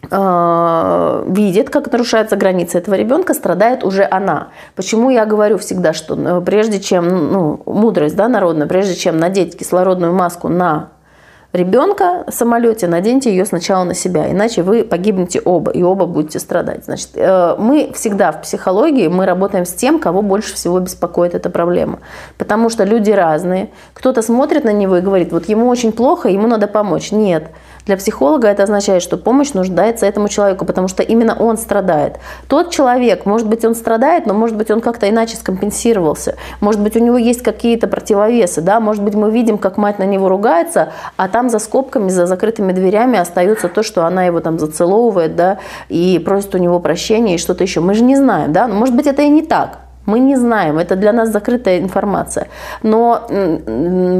видит, 0.00 1.70
как 1.70 1.90
нарушаются 1.92 2.36
границы 2.36 2.78
этого 2.78 2.94
ребенка, 2.94 3.34
страдает 3.34 3.84
уже 3.84 4.06
она. 4.08 4.48
Почему 4.76 5.10
я 5.10 5.26
говорю 5.26 5.58
всегда, 5.58 5.92
что 5.92 6.14
э, 6.14 6.40
прежде 6.40 6.80
чем, 6.80 7.32
ну, 7.32 7.62
мудрость 7.66 8.16
да, 8.16 8.28
народная, 8.28 8.68
прежде 8.68 8.94
чем 8.94 9.18
надеть 9.18 9.58
кислородную 9.58 10.12
маску 10.12 10.48
на 10.48 10.90
ребенка 11.52 12.24
в 12.26 12.32
самолете, 12.32 12.86
наденьте 12.88 13.30
ее 13.30 13.44
сначала 13.44 13.84
на 13.84 13.94
себя, 13.94 14.30
иначе 14.30 14.62
вы 14.62 14.84
погибнете 14.84 15.40
оба, 15.40 15.70
и 15.70 15.82
оба 15.82 16.06
будете 16.06 16.38
страдать. 16.38 16.84
Значит, 16.84 17.10
э, 17.14 17.56
мы 17.58 17.90
всегда 17.94 18.32
в 18.32 18.42
психологии, 18.42 19.08
мы 19.08 19.24
работаем 19.26 19.64
с 19.64 19.72
тем, 19.72 19.98
кого 19.98 20.22
больше 20.22 20.54
всего 20.54 20.78
беспокоит 20.80 21.34
эта 21.34 21.50
проблема. 21.50 22.00
Потому 22.36 22.68
что 22.68 22.84
люди 22.84 23.10
разные. 23.10 23.70
Кто-то 23.94 24.22
смотрит 24.22 24.64
на 24.64 24.72
него 24.72 24.98
и 24.98 25.00
говорит, 25.00 25.32
вот 25.32 25.48
ему 25.48 25.68
очень 25.68 25.92
плохо, 25.92 26.28
ему 26.28 26.46
надо 26.46 26.66
помочь. 26.66 27.12
Нет. 27.12 27.50
Для 27.88 27.96
психолога 27.96 28.48
это 28.48 28.64
означает, 28.64 29.02
что 29.02 29.16
помощь 29.16 29.54
нуждается 29.54 30.04
этому 30.04 30.28
человеку, 30.28 30.66
потому 30.66 30.88
что 30.88 31.02
именно 31.02 31.34
он 31.34 31.56
страдает. 31.56 32.18
Тот 32.46 32.68
человек, 32.68 33.24
может 33.24 33.48
быть, 33.48 33.64
он 33.64 33.74
страдает, 33.74 34.26
но 34.26 34.34
может 34.34 34.58
быть, 34.58 34.70
он 34.70 34.82
как-то 34.82 35.08
иначе 35.08 35.36
скомпенсировался. 35.36 36.36
Может 36.60 36.82
быть, 36.82 36.96
у 36.96 36.98
него 36.98 37.16
есть 37.16 37.42
какие-то 37.42 37.86
противовесы, 37.86 38.60
да, 38.60 38.78
может 38.78 39.02
быть, 39.02 39.14
мы 39.14 39.30
видим, 39.30 39.56
как 39.56 39.78
мать 39.78 39.98
на 39.98 40.02
него 40.02 40.28
ругается, 40.28 40.92
а 41.16 41.28
там 41.28 41.37
за 41.46 41.58
скобками, 41.58 42.08
за 42.08 42.26
закрытыми 42.26 42.72
дверями 42.72 43.18
остается 43.18 43.68
то, 43.68 43.82
что 43.82 44.04
она 44.04 44.24
его 44.24 44.40
там 44.40 44.58
зацеловывает, 44.58 45.36
да, 45.36 45.58
и 45.88 46.20
просит 46.24 46.54
у 46.54 46.58
него 46.58 46.80
прощения 46.80 47.34
и 47.34 47.38
что-то 47.38 47.62
еще. 47.64 47.80
Мы 47.80 47.94
же 47.94 48.04
не 48.04 48.16
знаем, 48.16 48.52
да, 48.52 48.66
но 48.66 48.74
может 48.74 48.94
быть, 48.94 49.06
это 49.06 49.22
и 49.22 49.28
не 49.28 49.42
так. 49.42 49.87
Мы 50.08 50.20
не 50.20 50.36
знаем, 50.36 50.78
это 50.78 50.96
для 50.96 51.12
нас 51.12 51.28
закрытая 51.28 51.80
информация. 51.80 52.48
Но 52.82 53.26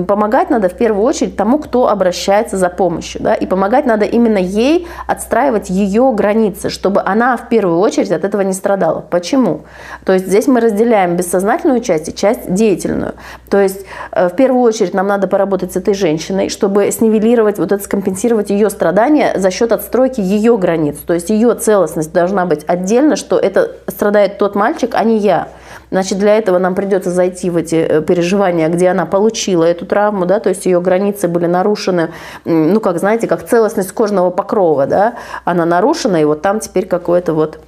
помогать 0.07 0.50
надо 0.50 0.68
в 0.68 0.75
первую 0.75 1.02
очередь 1.02 1.35
тому, 1.35 1.59
кто 1.59 1.88
обращается 1.88 2.59
за 2.59 2.68
помощью. 2.68 3.23
Да? 3.23 3.35
И 3.35 3.47
помогать 3.47 3.87
надо 3.87 4.04
именно 4.04 4.37
ей 4.37 4.87
отстраивать 5.07 5.71
ее 5.71 6.12
границы, 6.12 6.68
чтобы 6.68 7.00
она 7.00 7.38
в 7.38 7.49
первую 7.49 7.78
очередь 7.78 8.11
от 8.11 8.25
этого 8.25 8.42
не 8.42 8.52
страдала. 8.52 9.00
Почему? 9.00 9.62
То 10.04 10.12
есть 10.12 10.26
здесь 10.26 10.47
мы 10.47 10.61
разделяем 10.61 11.16
бессознательную 11.16 11.80
часть 11.80 12.11
и 12.11 12.14
часть 12.14 12.52
деятельную. 12.52 13.14
То 13.49 13.59
есть 13.59 13.87
э, 14.12 14.28
в 14.28 14.37
первую 14.37 14.64
очередь 14.64 14.92
нам 14.92 15.07
надо 15.07 15.26
поработать 15.26 15.73
с 15.73 15.76
этой 15.76 15.95
женщиной, 15.95 16.50
чтобы 16.50 16.90
снивелировать, 16.90 17.59
вот 17.59 17.73
это 17.73 17.83
скомпенсировать 17.83 18.50
ее 18.50 18.68
страдания 18.68 19.33
за 19.38 19.50
счет 19.50 19.73
отстройки 19.73 20.21
ее 20.21 20.59
границ. 20.59 20.99
То 20.99 21.14
есть 21.14 21.30
ее 21.30 21.54
целостность 21.54 22.12
должна 22.12 22.45
быть 22.45 22.62
отдельно, 22.66 23.16
что 23.16 23.38
это 23.38 23.73
страдает 23.87 24.37
тот 24.37 24.54
мальчик, 24.54 24.90
а 24.92 25.02
не 25.02 25.16
я. 25.16 25.49
Значит, 25.90 26.18
для 26.18 26.37
этого 26.37 26.59
нам 26.59 26.75
придется 26.75 27.11
зайти 27.11 27.50
в 27.50 27.57
эти 27.57 27.76
э, 27.76 28.02
переживания, 28.02 28.68
где 28.68 28.88
она 28.88 29.07
получила 29.07 29.64
эту 29.64 29.87
травму, 29.87 30.26
да, 30.26 30.40
то 30.40 30.49
есть 30.49 30.66
ее 30.66 30.80
границы 30.80 31.28
были 31.28 31.47
нарушены, 31.47 32.11
ну, 32.45 32.80
как, 32.80 32.99
знаете, 32.99 33.26
как 33.26 33.47
целостность 33.47 33.92
кожного 33.92 34.30
покрова, 34.30 34.87
да, 34.87 35.14
она 35.45 35.64
нарушена, 35.64 36.16
и 36.16 36.25
вот 36.25 36.42
там 36.42 36.61
теперь 36.61 36.87
какое-то 36.87 37.33
вот 37.33 37.61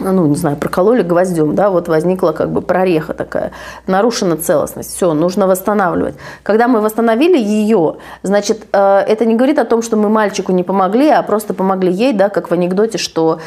ну, 0.00 0.26
не 0.26 0.36
знаю, 0.36 0.56
прокололи 0.56 1.02
гвоздем, 1.02 1.54
да, 1.54 1.70
вот 1.70 1.88
возникла 1.88 2.32
как 2.32 2.50
бы 2.50 2.60
прореха 2.60 3.14
такая, 3.14 3.52
нарушена 3.86 4.36
целостность, 4.36 4.94
все, 4.94 5.12
нужно 5.14 5.46
восстанавливать. 5.46 6.14
Когда 6.42 6.68
мы 6.68 6.80
восстановили 6.80 7.38
ее, 7.38 7.96
значит, 8.22 8.66
э, 8.72 8.98
это 9.00 9.24
не 9.24 9.34
говорит 9.34 9.58
о 9.58 9.64
том, 9.64 9.82
что 9.82 9.96
мы 9.96 10.08
мальчику 10.08 10.52
не 10.52 10.62
помогли, 10.62 11.08
а 11.08 11.22
просто 11.22 11.54
помогли 11.54 11.92
ей, 11.92 12.12
да, 12.12 12.28
как 12.28 12.50
в 12.50 12.54
анекдоте, 12.54 12.98
что 12.98 13.40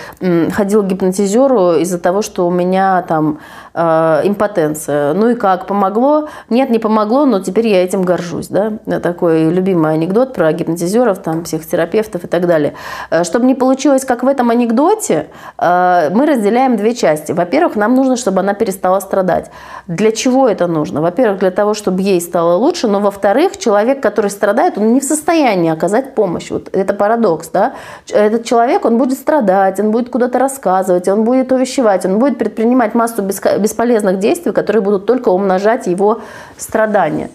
ходил 0.51 0.83
к 0.83 0.87
гипнотизеру 0.87 1.73
из-за 1.75 1.99
того, 1.99 2.21
что 2.21 2.47
у 2.47 2.51
меня 2.51 3.01
там 3.07 3.39
э, 3.73 4.21
импотенция. 4.23 5.13
Ну 5.13 5.29
и 5.29 5.35
как, 5.35 5.67
помогло? 5.67 6.27
Нет, 6.49 6.69
не 6.69 6.79
помогло, 6.79 7.25
но 7.25 7.39
теперь 7.39 7.67
я 7.67 7.83
этим 7.83 8.03
горжусь, 8.03 8.47
да, 8.47 8.73
такой 8.99 9.49
любимый 9.49 9.93
анекдот 9.93 10.33
про 10.33 10.51
гипнотизеров, 10.53 11.19
там, 11.19 11.43
психотерапевтов 11.43 12.23
и 12.23 12.27
так 12.27 12.47
далее. 12.47 12.73
Э, 13.09 13.23
чтобы 13.23 13.45
не 13.45 13.55
получилось, 13.55 14.05
как 14.05 14.23
в 14.23 14.27
этом 14.27 14.49
анекдоте, 14.49 15.27
мы 15.57 16.25
разделяем 16.25 16.75
две 16.75 16.93
части. 16.95 17.31
Во-первых, 17.31 17.75
нам 17.75 17.95
нужно, 17.95 18.15
чтобы 18.15 18.39
она 18.39 18.53
перестала 18.53 18.99
страдать. 18.99 19.51
Для 19.87 20.11
чего 20.11 20.47
это 20.47 20.67
нужно? 20.67 21.01
Во-первых, 21.01 21.39
для 21.39 21.51
того, 21.51 21.73
чтобы 21.73 22.01
ей 22.01 22.21
стало 22.21 22.55
лучше, 22.55 22.87
но 22.87 22.99
во-вторых, 22.99 23.57
человек, 23.57 24.01
который 24.01 24.29
страдает, 24.31 24.77
он 24.77 24.93
не 24.93 24.99
в 24.99 25.03
состоянии 25.03 25.71
оказать 25.71 26.15
помощь. 26.15 26.51
Вот 26.51 26.69
это 26.71 26.93
парадокс, 26.93 27.49
да? 27.49 27.73
Этот 28.09 28.43
человек, 28.43 28.85
он 28.85 28.97
будет 28.97 29.17
страдать, 29.17 29.79
он 29.79 29.91
будет 29.91 30.09
куда-то 30.09 30.39
рассказывать, 30.39 31.07
он 31.07 31.23
будет 31.23 31.51
увещевать, 31.51 32.05
он 32.05 32.19
будет 32.19 32.37
предпринимать 32.37 32.95
массу 32.95 33.21
бесполезных 33.61 34.19
действий, 34.19 34.51
которые 34.51 34.81
будут 34.81 35.05
только 35.05 35.29
умножать 35.29 35.87
его 35.87 36.21
страдания. 36.57 37.29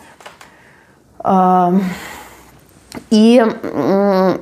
И 3.11 3.45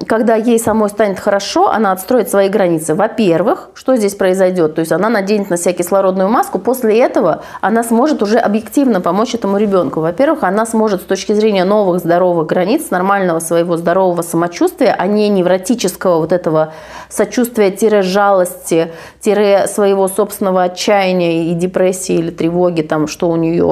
когда 0.06 0.36
ей 0.36 0.58
самой 0.58 0.88
станет 0.88 1.18
хорошо, 1.18 1.70
она 1.70 1.92
отстроит 1.92 2.30
свои 2.30 2.48
границы. 2.48 2.94
Во-первых, 2.94 3.70
что 3.74 3.96
здесь 3.96 4.14
произойдет? 4.14 4.74
То 4.74 4.80
есть 4.80 4.92
она 4.92 5.08
наденет 5.08 5.50
на 5.50 5.56
себя 5.56 5.74
кислородную 5.74 6.28
маску, 6.28 6.58
после 6.58 6.98
этого 6.98 7.42
она 7.60 7.84
сможет 7.84 8.22
уже 8.22 8.38
объективно 8.38 9.00
помочь 9.00 9.34
этому 9.34 9.58
ребенку. 9.58 10.00
Во-первых, 10.00 10.44
она 10.44 10.66
сможет 10.66 11.02
с 11.02 11.04
точки 11.04 11.32
зрения 11.32 11.64
новых 11.64 12.00
здоровых 12.00 12.46
границ, 12.46 12.90
нормального 12.90 13.40
своего 13.40 13.76
здорового 13.76 14.22
самочувствия, 14.22 14.94
а 14.98 15.06
не 15.06 15.28
невротического 15.28 16.18
вот 16.18 16.32
этого 16.32 16.72
сочувствия-жалости, 17.08 18.92
своего 19.20 20.08
собственного 20.08 20.62
отчаяния 20.64 21.50
и 21.50 21.54
депрессии 21.54 22.14
или 22.14 22.30
тревоги, 22.30 22.82
там, 22.82 23.06
что 23.06 23.28
у 23.28 23.36
нее 23.36 23.64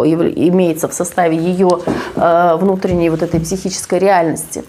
имеется 0.48 0.88
в 0.88 0.92
составе 0.92 1.36
ее 1.36 1.78
э, 2.16 2.56
внутренней 2.56 3.10
вот 3.10 3.22
этой 3.22 3.40
психической 3.40 3.98
реальности 3.98 4.64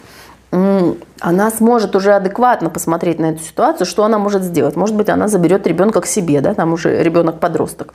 она 1.20 1.50
сможет 1.50 1.96
уже 1.96 2.14
адекватно 2.14 2.70
посмотреть 2.70 3.20
на 3.20 3.32
эту 3.32 3.42
ситуацию, 3.42 3.88
что 3.88 4.04
она 4.04 4.20
может 4.20 4.44
сделать. 4.44 4.76
Может 4.76 4.96
быть, 4.96 5.10
она 5.10 5.28
заберет 5.28 5.66
ребенка 5.66 6.02
к 6.02 6.06
себе, 6.06 6.42
да, 6.42 6.54
там 6.54 6.74
уже 6.74 7.02
ребенок-подросток. 7.02 7.94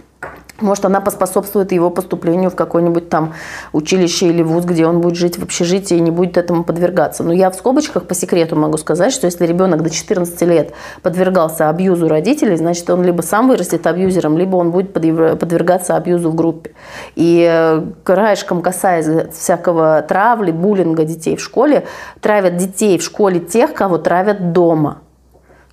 Может, 0.60 0.84
она 0.84 1.00
поспособствует 1.00 1.70
его 1.70 1.88
поступлению 1.88 2.50
в 2.50 2.56
какое-нибудь 2.56 3.08
там 3.08 3.34
училище 3.72 4.26
или 4.26 4.42
вуз, 4.42 4.64
где 4.64 4.86
он 4.86 5.00
будет 5.00 5.14
жить 5.14 5.38
в 5.38 5.42
общежитии 5.44 5.96
и 5.96 6.00
не 6.00 6.10
будет 6.10 6.36
этому 6.36 6.64
подвергаться. 6.64 7.22
Но 7.22 7.32
я 7.32 7.50
в 7.50 7.54
скобочках 7.54 8.08
по 8.08 8.14
секрету 8.14 8.56
могу 8.56 8.76
сказать, 8.76 9.12
что 9.12 9.26
если 9.26 9.46
ребенок 9.46 9.84
до 9.84 9.90
14 9.90 10.42
лет 10.42 10.72
подвергался 11.02 11.68
абьюзу 11.68 12.08
родителей, 12.08 12.56
значит, 12.56 12.90
он 12.90 13.04
либо 13.04 13.22
сам 13.22 13.46
вырастет 13.46 13.86
абьюзером, 13.86 14.36
либо 14.36 14.56
он 14.56 14.72
будет 14.72 14.92
подвергаться 14.92 15.94
абьюзу 15.94 16.30
в 16.30 16.34
группе. 16.34 16.72
И 17.14 17.48
э, 17.48 17.84
краешком 18.02 18.60
касаясь 18.60 19.32
всякого 19.32 20.02
травли, 20.02 20.50
буллинга 20.50 21.04
детей 21.04 21.36
в 21.36 21.40
школе, 21.40 21.86
травят 22.20 22.56
детей 22.56 22.98
в 22.98 23.02
школе 23.04 23.38
тех, 23.38 23.74
кого 23.74 23.98
травят 23.98 24.52
дома– 24.52 25.02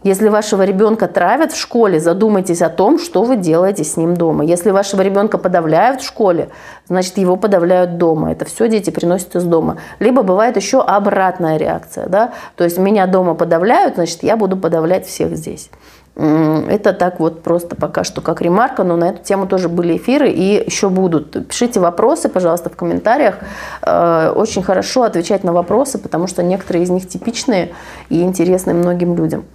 если 0.05 0.29
вашего 0.29 0.61
ребенка 0.61 1.07
травят 1.07 1.51
в 1.51 1.59
школе, 1.59 1.99
задумайтесь 1.99 2.61
о 2.61 2.69
том, 2.69 2.99
что 2.99 3.23
вы 3.23 3.37
делаете 3.37 3.83
с 3.83 3.97
ним 3.97 4.15
дома. 4.15 4.45
Если 4.45 4.69
вашего 4.69 5.01
ребенка 5.01 5.39
подавляют 5.39 6.01
в 6.01 6.05
школе, 6.05 6.49
значит 6.87 7.17
его 7.17 7.37
подавляют 7.37 7.97
дома. 7.97 8.31
Это 8.31 8.45
все 8.45 8.69
дети 8.69 8.91
приносят 8.91 9.35
из 9.35 9.45
дома. 9.45 9.77
Либо 9.97 10.21
бывает 10.21 10.57
еще 10.57 10.79
обратная 10.79 11.57
реакция. 11.57 12.05
Да? 12.07 12.33
То 12.55 12.63
есть 12.63 12.77
меня 12.77 13.07
дома 13.07 13.33
подавляют, 13.33 13.95
значит 13.95 14.21
я 14.21 14.37
буду 14.37 14.57
подавлять 14.57 15.07
всех 15.07 15.35
здесь. 15.35 15.71
Это 16.13 16.93
так 16.93 17.19
вот 17.19 17.41
просто 17.41 17.75
пока 17.75 18.03
что 18.03 18.21
как 18.21 18.41
ремарка, 18.41 18.83
но 18.83 18.97
на 18.97 19.09
эту 19.09 19.23
тему 19.23 19.47
тоже 19.47 19.69
были 19.69 19.97
эфиры 19.97 20.29
и 20.29 20.63
еще 20.67 20.89
будут. 20.89 21.47
Пишите 21.47 21.79
вопросы, 21.79 22.29
пожалуйста, 22.29 22.69
в 22.69 22.75
комментариях. 22.75 23.39
Э, 23.81 24.31
очень 24.35 24.61
хорошо 24.61 25.01
отвечать 25.01 25.43
на 25.43 25.51
вопросы, 25.51 25.97
потому 25.97 26.27
что 26.27 26.43
некоторые 26.43 26.83
из 26.83 26.91
них 26.91 27.07
типичные 27.09 27.73
и 28.09 28.21
интересны 28.21 28.75
многим 28.75 29.15
людям. 29.15 29.45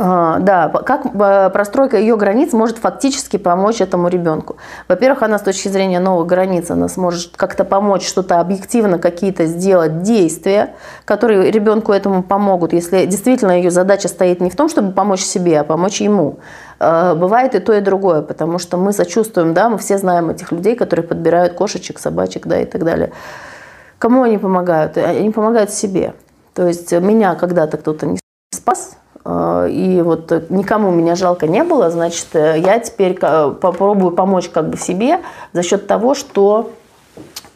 А, 0.00 0.38
да, 0.38 0.68
как 0.68 1.06
э, 1.06 1.50
простройка 1.50 1.98
ее 1.98 2.16
границ 2.16 2.52
может 2.52 2.78
фактически 2.78 3.36
помочь 3.36 3.80
этому 3.80 4.06
ребенку. 4.06 4.56
Во-первых, 4.86 5.24
она 5.24 5.38
с 5.38 5.42
точки 5.42 5.66
зрения 5.66 5.98
новых 5.98 6.28
границ, 6.28 6.70
она 6.70 6.88
сможет 6.88 7.36
как-то 7.36 7.64
помочь 7.64 8.06
что-то 8.06 8.38
объективно, 8.38 9.00
какие-то 9.00 9.46
сделать 9.46 10.02
действия, 10.02 10.76
которые 11.04 11.50
ребенку 11.50 11.92
этому 11.92 12.22
помогут, 12.22 12.72
если 12.72 13.06
действительно 13.06 13.50
ее 13.50 13.72
задача 13.72 14.06
стоит 14.06 14.40
не 14.40 14.50
в 14.50 14.56
том, 14.56 14.68
чтобы 14.68 14.92
помочь 14.92 15.22
себе, 15.22 15.58
а 15.58 15.64
помочь 15.64 16.00
ему. 16.00 16.38
Э, 16.78 17.16
бывает 17.16 17.56
и 17.56 17.58
то, 17.58 17.72
и 17.72 17.80
другое, 17.80 18.22
потому 18.22 18.60
что 18.60 18.76
мы 18.76 18.92
сочувствуем, 18.92 19.52
да, 19.52 19.68
мы 19.68 19.78
все 19.78 19.98
знаем 19.98 20.30
этих 20.30 20.52
людей, 20.52 20.76
которые 20.76 21.08
подбирают 21.08 21.54
кошечек, 21.54 21.98
собачек, 21.98 22.46
да, 22.46 22.60
и 22.60 22.66
так 22.66 22.84
далее. 22.84 23.10
Кому 23.98 24.22
они 24.22 24.38
помогают? 24.38 24.96
Они 24.96 25.30
помогают 25.30 25.70
себе. 25.70 26.14
То 26.54 26.68
есть 26.68 26.92
меня 26.92 27.34
когда-то 27.34 27.78
кто-то 27.78 28.06
не 28.06 28.20
спас, 28.54 28.96
и 29.26 30.00
вот 30.02 30.50
никому 30.50 30.90
меня 30.90 31.14
жалко 31.14 31.46
не 31.46 31.62
было, 31.62 31.90
значит, 31.90 32.28
э, 32.32 32.58
я 32.58 32.78
теперь 32.78 33.14
попробую 33.14 34.12
помочь 34.12 34.48
как 34.48 34.70
бы 34.70 34.76
себе 34.76 35.20
за 35.52 35.62
счет 35.62 35.86
того, 35.86 36.14
что 36.14 36.70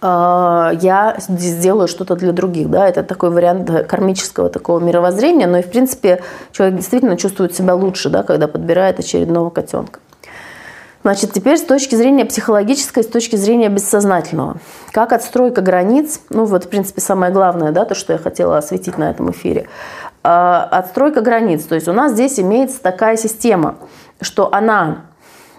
э, 0.02 0.06
я 0.06 1.16
сделаю 1.18 1.88
что-то 1.88 2.16
для 2.16 2.32
других. 2.32 2.68
Да? 2.68 2.86
Это 2.86 3.02
такой 3.02 3.30
вариант 3.30 3.70
кармического 3.86 4.50
такого 4.50 4.80
мировоззрения, 4.80 5.46
но 5.46 5.58
и, 5.58 5.62
в 5.62 5.70
принципе, 5.70 6.22
человек 6.50 6.76
действительно 6.76 7.16
чувствует 7.16 7.54
себя 7.54 7.74
лучше, 7.74 8.10
да, 8.10 8.22
когда 8.22 8.48
подбирает 8.48 8.98
очередного 8.98 9.50
котенка. 9.50 10.00
Значит, 11.04 11.32
теперь 11.32 11.58
с 11.58 11.62
точки 11.62 11.96
зрения 11.96 12.24
психологической, 12.24 13.02
с 13.02 13.08
точки 13.08 13.34
зрения 13.34 13.68
бессознательного. 13.68 14.58
Как 14.92 15.12
отстройка 15.12 15.60
границ, 15.60 16.20
ну 16.30 16.44
вот, 16.44 16.64
в 16.64 16.68
принципе, 16.68 17.00
самое 17.00 17.32
главное, 17.32 17.72
да, 17.72 17.84
то, 17.84 17.96
что 17.96 18.12
я 18.12 18.20
хотела 18.20 18.56
осветить 18.56 18.98
на 18.98 19.10
этом 19.10 19.32
эфире. 19.32 19.66
А, 20.24 20.68
отстройка 20.70 21.20
границ. 21.20 21.64
То 21.64 21.74
есть 21.74 21.88
у 21.88 21.92
нас 21.92 22.12
здесь 22.12 22.38
имеется 22.38 22.80
такая 22.82 23.16
система, 23.16 23.76
что 24.20 24.52
она, 24.52 25.06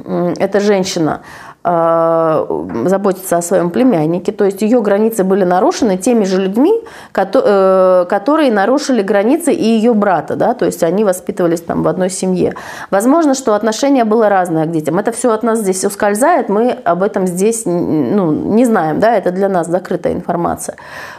эта 0.06 0.60
женщина, 0.60 1.22
э, 1.22 1.53
заботиться 1.64 3.38
о 3.38 3.42
своем 3.42 3.70
племяннике. 3.70 4.34
То 4.34 4.44
есть 4.44 4.62
ее 4.62 4.82
границы 4.82 5.24
были 5.24 5.46
нарушены 5.46 5.98
теми 5.98 6.26
же 6.26 6.42
людьми, 6.42 6.74
э, 7.16 8.06
которые 8.10 8.52
нарушили 8.52 9.02
границы 9.02 9.54
и 9.54 9.64
ее 9.64 9.94
брата. 9.94 10.36
Да? 10.36 10.56
То 10.56 10.66
есть 10.66 10.84
они 10.84 11.06
воспитывались 11.06 11.62
там 11.62 11.84
в 11.84 11.88
одной 11.88 12.10
семье. 12.10 12.56
Возможно, 12.92 13.34
что 13.34 13.54
отношение 13.54 14.04
было 14.04 14.28
разное 14.28 14.66
к 14.66 14.72
детям. 14.72 15.00
Это 15.00 15.14
все 15.14 15.32
от 15.32 15.44
нас 15.44 15.60
здесь 15.60 15.86
ускользает, 15.86 16.50
мы 16.50 16.72
об 16.72 17.02
этом 17.02 17.28
здесь 17.28 17.64
ну, 17.66 18.32
не 18.32 18.66
знаем. 18.66 19.00
Да? 19.00 19.16
Это 19.16 19.32
для 19.32 19.48
нас 19.48 19.68
закрытая 19.68 20.14
информация. 20.14 20.76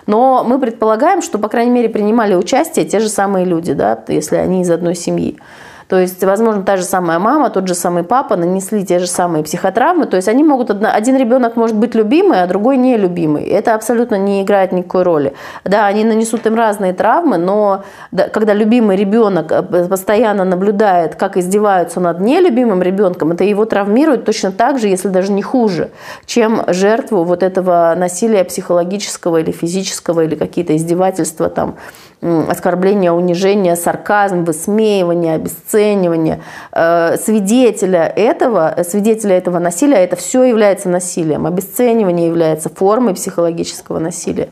Но 0.06 0.44
мы 0.44 0.58
предполагаем, 0.58 1.22
что, 1.22 1.38
по 1.38 1.48
крайней 1.48 1.72
мере, 1.72 1.88
принимали 1.88 2.34
участие 2.34 2.84
те 2.84 3.00
же 3.00 3.08
самые 3.08 3.46
люди, 3.46 3.72
да? 3.72 3.98
если 4.08 4.36
они 4.36 4.60
из 4.60 4.70
одной 4.70 4.94
семьи. 4.94 5.38
То 5.88 5.98
есть, 5.98 6.22
возможно, 6.24 6.62
та 6.62 6.76
же 6.76 6.84
самая 6.84 7.18
мама, 7.18 7.50
тот 7.50 7.68
же 7.68 7.74
самый 7.74 8.02
папа 8.04 8.36
нанесли 8.36 8.84
те 8.84 8.98
же 8.98 9.06
самые 9.06 9.44
психотравмы. 9.44 10.06
То 10.06 10.16
есть 10.16 10.28
они 10.28 10.44
могут, 10.44 10.70
один 10.70 11.16
ребенок 11.16 11.56
может 11.56 11.76
быть 11.76 11.94
любимый, 11.94 12.42
а 12.42 12.46
другой 12.46 12.76
нелюбимый. 12.76 13.44
Это 13.44 13.74
абсолютно 13.74 14.16
не 14.16 14.42
играет 14.42 14.72
никакой 14.72 15.02
роли. 15.02 15.34
Да, 15.64 15.86
они 15.86 16.04
нанесут 16.04 16.46
им 16.46 16.54
разные 16.54 16.92
травмы, 16.92 17.38
но 17.38 17.84
когда 18.32 18.54
любимый 18.54 18.96
ребенок 18.96 19.52
э, 19.52 19.62
постоянно 19.62 20.44
наблюдает, 20.44 21.14
как 21.16 21.36
издеваются 21.36 22.00
над 22.00 22.20
нелюбимым 22.20 22.82
ребенком, 22.82 23.32
это 23.32 23.44
его 23.44 23.64
травмирует 23.64 24.24
точно 24.24 24.52
так 24.52 24.78
же, 24.78 24.88
если 24.88 25.08
даже 25.08 25.32
не 25.32 25.42
хуже, 25.42 25.90
чем 26.26 26.62
жертву 26.68 27.24
вот 27.24 27.42
этого 27.42 27.94
насилия 27.96 28.44
психологического 28.44 29.38
или 29.38 29.50
физического, 29.50 30.22
или 30.22 30.34
какие-то 30.34 30.76
издевательства 30.76 31.48
там 31.48 31.76
оскорбление, 32.20 33.12
унижение, 33.12 33.76
сарказм, 33.76 34.44
высмеивание, 34.44 35.34
обесценивание. 35.34 36.42
Э, 36.72 37.16
свидетеля 37.16 38.04
этого, 38.04 38.74
свидетеля 38.88 39.36
этого 39.36 39.58
насилия, 39.58 39.98
это 39.98 40.16
все 40.16 40.44
является 40.44 40.88
насилием. 40.88 41.46
Обесценивание 41.46 42.28
является 42.28 42.68
формой 42.68 43.14
психологического 43.14 43.98
насилия, 43.98 44.48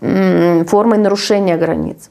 формой 0.00 0.98
нарушения 0.98 1.56
границ 1.56 2.10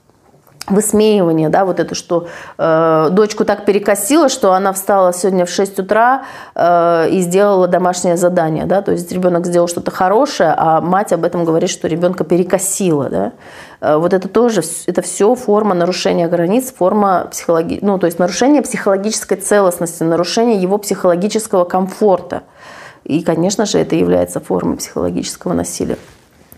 высмеивание, 0.68 1.50
да, 1.50 1.66
вот 1.66 1.80
это, 1.80 1.96
что 1.96 2.28
э, 2.58 3.08
дочку 3.12 3.46
так 3.46 3.66
перекосило, 3.66 4.28
что 4.28 4.54
она 4.54 4.74
встала 4.74 5.14
сегодня 5.14 5.46
в 5.46 5.50
6 5.50 5.80
утра 5.80 6.26
э, 6.56 7.10
и 7.10 7.22
сделала 7.22 7.68
домашнее 7.68 8.18
задание, 8.18 8.66
да, 8.66 8.82
то 8.82 8.92
есть 8.92 9.12
ребенок 9.12 9.46
сделал 9.46 9.68
что-то 9.68 9.92
хорошее, 9.92 10.54
а 10.58 10.82
мать 10.82 11.14
об 11.14 11.24
этом 11.24 11.46
говорит, 11.46 11.70
что 11.70 11.88
ребенка 11.88 12.24
перекосило, 12.24 13.10
да. 13.10 13.32
Э, 13.80 13.96
вот 13.98 14.14
это 14.14 14.28
тоже, 14.28 14.62
это 14.88 15.02
все 15.02 15.34
форма 15.36 15.74
нарушения 15.74 16.28
границ, 16.28 16.74
форма 16.74 17.28
психологии, 17.32 17.80
ну, 17.82 17.98
то 17.98 18.08
есть 18.08 18.20
нарушение 18.20 18.62
психологической 18.62 19.38
целостности, 19.38 20.04
нарушение 20.04 20.62
его 20.62 20.78
психологического 20.78 21.64
комфорта. 21.64 22.44
И, 23.06 23.22
конечно 23.22 23.66
же, 23.66 23.78
это 23.80 23.96
является 23.96 24.42
формой 24.42 24.76
психологического 24.76 25.54
насилия. 25.54 25.98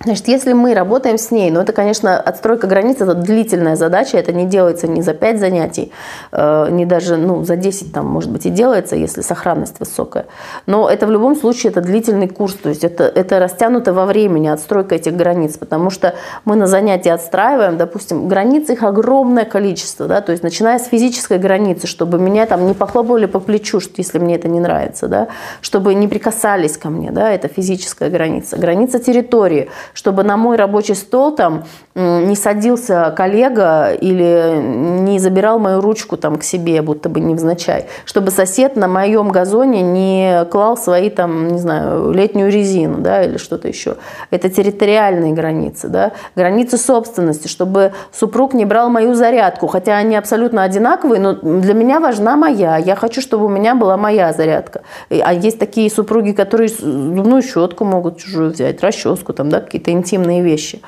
Значит, 0.06 0.30
если 0.30 0.54
мы 0.54 0.74
работаем 0.74 1.18
с 1.18 1.30
ней, 1.30 1.52
ну 1.52 1.60
это, 1.60 1.74
конечно, 1.74 2.18
отстройка 2.18 2.68
границ– 2.68 2.98
это 3.02 3.16
длительная 3.16 3.76
задача, 3.76 4.18
это 4.18 4.32
не 4.32 4.46
делается 4.46 4.88
ни 4.88 5.02
за 5.02 5.14
5 5.14 5.40
занятий, 5.40 5.92
э, 6.32 6.70
не 6.72 6.86
даже 6.86 7.18
ну, 7.18 7.44
за 7.44 7.58
10, 7.58 7.92
там, 7.92 8.06
может 8.06 8.32
быть, 8.32 8.46
и 8.46 8.50
делается, 8.50 8.96
если 8.96 9.20
сохранность 9.20 9.78
высокая. 9.82 10.28
Но 10.68 10.90
это 10.90 11.06
в 11.06 11.12
любом 11.12 11.36
случае 11.36 11.72
это 11.72 11.82
длительный 11.82 12.30
курс, 12.30 12.54
то 12.54 12.70
есть 12.70 12.86
это, 12.86 13.04
это 13.04 13.40
растянуто 13.40 13.92
во 13.92 14.06
времени, 14.06 14.48
отстройка 14.48 14.96
этих 14.96 15.18
границ, 15.18 15.58
потому 15.58 15.90
что 15.90 16.16
мы 16.46 16.56
на 16.56 16.68
занятии 16.68 17.10
отстраиваем, 17.10 17.76
допустим, 17.76 18.30
границ 18.30 18.70
их 18.70 18.84
огромное 18.84 19.44
количество, 19.44 20.08
да, 20.08 20.22
то 20.22 20.32
есть 20.32 20.44
начиная 20.44 20.80
с 20.80 20.88
физической 20.88 21.40
границы, 21.40 21.88
чтобы 21.88 22.20
меня 22.20 22.46
там 22.46 22.68
не 22.68 22.74
похлопывали 22.74 23.26
по 23.26 23.42
плечу, 23.42 23.82
если 23.98 24.18
мне 24.18 24.36
это 24.36 24.48
не 24.48 24.62
нравится, 24.62 25.10
да, 25.10 25.28
чтобы 25.60 25.94
не 25.94 26.08
прикасались 26.08 26.78
ко 26.78 26.90
мне, 26.90 27.12
да, 27.12 27.34
это 27.34 27.50
физическая 27.50 28.10
граница. 28.10 28.56
Граница 28.56 29.00
территории– 29.00 29.70
чтобы 29.94 30.24
на 30.24 30.38
мой 30.38 30.58
рабочий 30.58 30.96
стол 30.96 31.36
там 31.36 31.64
не 31.96 32.36
садился 32.36 33.14
коллега 33.16 33.92
или 33.92 34.60
не 34.62 35.20
забирал 35.20 35.60
мою 35.60 35.82
ручку 35.82 36.18
там 36.18 36.38
к 36.38 36.44
себе, 36.44 36.82
будто 36.82 37.10
бы 37.10 37.20
невзначай, 37.20 37.88
чтобы 38.06 38.32
сосед 38.32 38.76
на 38.76 38.88
моем 38.88 39.30
газоне 39.30 39.82
не 39.82 40.46
клал 40.46 40.78
свои 40.78 41.10
там, 41.10 41.50
не 41.50 41.60
знаю, 41.60 42.12
летнюю 42.12 42.52
резину, 42.52 43.00
да, 43.00 43.24
или 43.24 43.38
что-то 43.38 43.68
еще. 43.68 43.96
Это 44.32 44.50
территориальные 44.50 45.34
границы, 45.34 45.90
да, 45.90 46.12
границы 46.36 46.78
собственности, 46.78 47.48
чтобы 47.48 47.92
супруг 48.12 48.54
не 48.54 48.66
брал 48.66 48.90
мою 48.90 49.14
зарядку, 49.14 49.68
хотя 49.68 49.98
они 49.98 50.16
абсолютно 50.16 50.64
одинаковые, 50.64 51.20
но 51.20 51.34
для 51.34 51.74
меня 51.74 52.00
важна 52.00 52.36
моя, 52.36 52.78
я 52.78 52.96
хочу, 52.96 53.22
чтобы 53.22 53.46
у 53.46 53.50
меня 53.50 53.76
была 53.76 53.98
моя 53.98 54.32
зарядка. 54.34 54.82
А 55.10 55.34
есть 55.34 55.60
такие 55.60 55.90
супруги, 55.90 56.32
которые 56.32 56.70
зубную 56.70 57.42
щетку 57.42 57.84
могут 57.84 58.18
чужую 58.18 58.52
взять, 58.52 58.82
расческу 58.82 59.34
там, 59.34 59.50
да, 59.50 59.60
какие-то 59.80 59.92
интимные 59.92 60.42
вещи. 60.42 60.80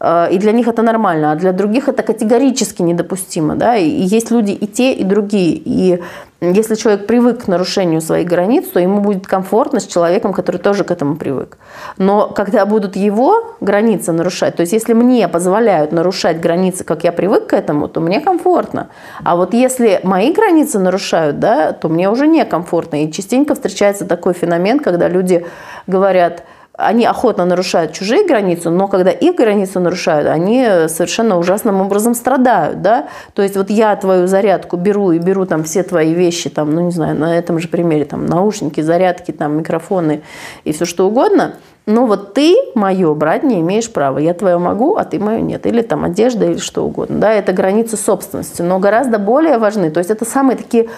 Э, 0.00 0.28
и 0.30 0.38
для 0.38 0.52
них 0.52 0.68
это 0.68 0.82
нормально, 0.82 1.32
а 1.32 1.34
для 1.36 1.52
других 1.52 1.88
это 1.88 2.02
категорически 2.02 2.82
недопустимо. 2.82 3.54
Да? 3.56 3.76
И 3.76 3.88
есть 4.16 4.30
люди 4.30 4.52
и 4.52 4.66
те, 4.66 4.92
и 4.92 5.04
другие. 5.04 5.60
И 5.64 6.00
если 6.40 6.74
человек 6.74 7.06
привык 7.06 7.44
к 7.44 7.48
нарушению 7.48 8.00
своих 8.00 8.28
границ, 8.28 8.64
то 8.72 8.80
ему 8.80 9.00
будет 9.00 9.26
комфортно 9.26 9.80
с 9.80 9.86
человеком, 9.86 10.32
который 10.32 10.58
тоже 10.58 10.84
к 10.84 10.90
этому 10.90 11.16
привык. 11.16 11.56
Но 11.98 12.28
когда 12.28 12.66
будут 12.66 12.96
его 12.96 13.32
границы 13.60 14.12
нарушать, 14.12 14.56
то 14.56 14.62
есть 14.62 14.72
если 14.74 14.94
мне 14.94 15.28
позволяют 15.28 15.92
нарушать 15.92 16.40
границы, 16.40 16.84
как 16.84 17.04
я 17.04 17.12
привык 17.12 17.46
к 17.46 17.54
этому, 17.54 17.88
то 17.88 18.00
мне 18.00 18.20
комфортно. 18.20 18.88
А 19.24 19.36
вот 19.36 19.54
если 19.54 20.00
мои 20.02 20.32
границы 20.32 20.78
нарушают, 20.78 21.38
да, 21.38 21.72
то 21.72 21.88
мне 21.88 22.10
уже 22.10 22.26
некомфортно. 22.26 23.04
И 23.04 23.12
частенько 23.12 23.54
встречается 23.54 24.04
такой 24.04 24.34
феномен, 24.34 24.80
когда 24.80 25.08
люди 25.08 25.46
говорят– 25.86 26.42
они 26.76 27.04
охотно 27.06 27.44
нарушают 27.44 27.92
чужие 27.92 28.26
границы, 28.26 28.70
но 28.70 28.88
когда 28.88 29.10
их 29.10 29.36
границы 29.36 29.78
нарушают, 29.78 30.28
они 30.28 30.66
совершенно 30.88 31.38
ужасным 31.38 31.80
образом 31.80 32.14
страдают, 32.14 32.82
да. 32.82 33.08
То 33.34 33.42
есть 33.42 33.56
вот 33.56 33.70
я 33.70 33.94
твою 33.96 34.26
зарядку 34.26 34.76
беру 34.76 35.12
и 35.12 35.18
беру 35.18 35.46
там 35.46 35.62
все 35.64 35.82
твои 35.84 36.12
вещи, 36.12 36.50
там, 36.50 36.74
ну 36.74 36.80
не 36.80 36.90
знаю, 36.90 37.16
на 37.16 37.36
этом 37.36 37.58
же 37.60 37.68
примере, 37.68 38.04
там 38.04 38.26
наушники, 38.26 38.80
зарядки, 38.80 39.30
там 39.30 39.58
микрофоны 39.58 40.22
и 40.64 40.72
все 40.72 40.84
что 40.84 41.06
угодно, 41.06 41.54
но 41.86 42.06
вот 42.06 42.32
ты 42.32 42.56
мое 42.74 43.14
брать 43.14 43.42
не 43.42 43.60
имеешь 43.60 43.92
права. 43.92 44.18
Я 44.18 44.32
твое 44.32 44.56
могу, 44.56 44.96
а 44.96 45.04
ты 45.04 45.18
мое 45.18 45.40
нет. 45.40 45.66
Или 45.66 45.82
там 45.82 46.04
одежда, 46.04 46.46
или 46.46 46.56
что 46.56 46.84
угодно. 46.84 47.18
Да, 47.18 47.32
это 47.32 47.52
границы 47.52 47.96
собственности, 47.96 48.62
но 48.62 48.78
гораздо 48.78 49.18
более 49.18 49.58
важны. 49.58 49.90
То 49.90 49.98
есть 49.98 50.10
это 50.10 50.24
самые 50.24 50.56
такие 50.56 50.88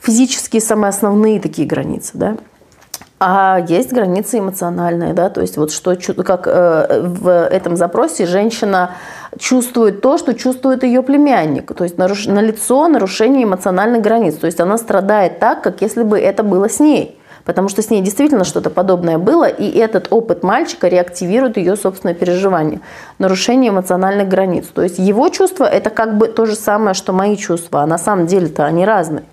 физические, 0.00 0.60
самые 0.60 0.90
основные 0.90 1.40
такие 1.40 1.66
границы, 1.66 2.10
да. 2.14 2.36
А 3.20 3.64
есть 3.68 3.92
границы 3.92 4.40
эмоциональные, 4.40 5.12
да, 5.14 5.30
то 5.30 5.40
есть 5.40 5.56
вот 5.56 5.70
что, 5.70 5.94
как 6.24 6.48
э, 6.48 7.00
в 7.00 7.28
этом 7.28 7.76
запросе 7.76 8.26
женщина 8.26 8.90
чувствует 9.38 10.00
то, 10.00 10.18
что 10.18 10.34
чувствует 10.34 10.82
ее 10.82 11.00
племянник, 11.02 11.72
то 11.72 11.84
есть 11.84 11.96
наруш... 11.96 12.26
на 12.26 12.40
лицо 12.40 12.88
нарушение 12.88 13.44
эмоциональных 13.44 14.02
границ, 14.02 14.34
то 14.34 14.46
есть 14.46 14.60
она 14.60 14.76
страдает 14.78 15.38
так, 15.38 15.62
как 15.62 15.80
если 15.80 16.02
бы 16.02 16.18
это 16.18 16.42
было 16.42 16.68
с 16.68 16.80
ней, 16.80 17.20
потому 17.44 17.68
что 17.68 17.82
с 17.82 17.90
ней 17.90 18.02
действительно 18.02 18.42
что-то 18.42 18.68
подобное 18.68 19.18
было, 19.18 19.44
и 19.44 19.70
этот 19.78 20.08
опыт 20.10 20.42
мальчика 20.42 20.88
реактивирует 20.88 21.56
ее 21.56 21.76
собственное 21.76 22.14
переживание, 22.14 22.80
нарушение 23.20 23.70
эмоциональных 23.70 24.28
границ, 24.28 24.66
то 24.74 24.82
есть 24.82 24.98
его 24.98 25.28
чувства 25.28 25.64
это 25.64 25.90
как 25.90 26.18
бы 26.18 26.26
то 26.26 26.46
же 26.46 26.56
самое, 26.56 26.94
что 26.94 27.12
мои 27.12 27.36
чувства, 27.36 27.82
а 27.82 27.86
на 27.86 27.96
самом 27.96 28.26
деле-то 28.26 28.64
они 28.64 28.84
разные. 28.84 29.24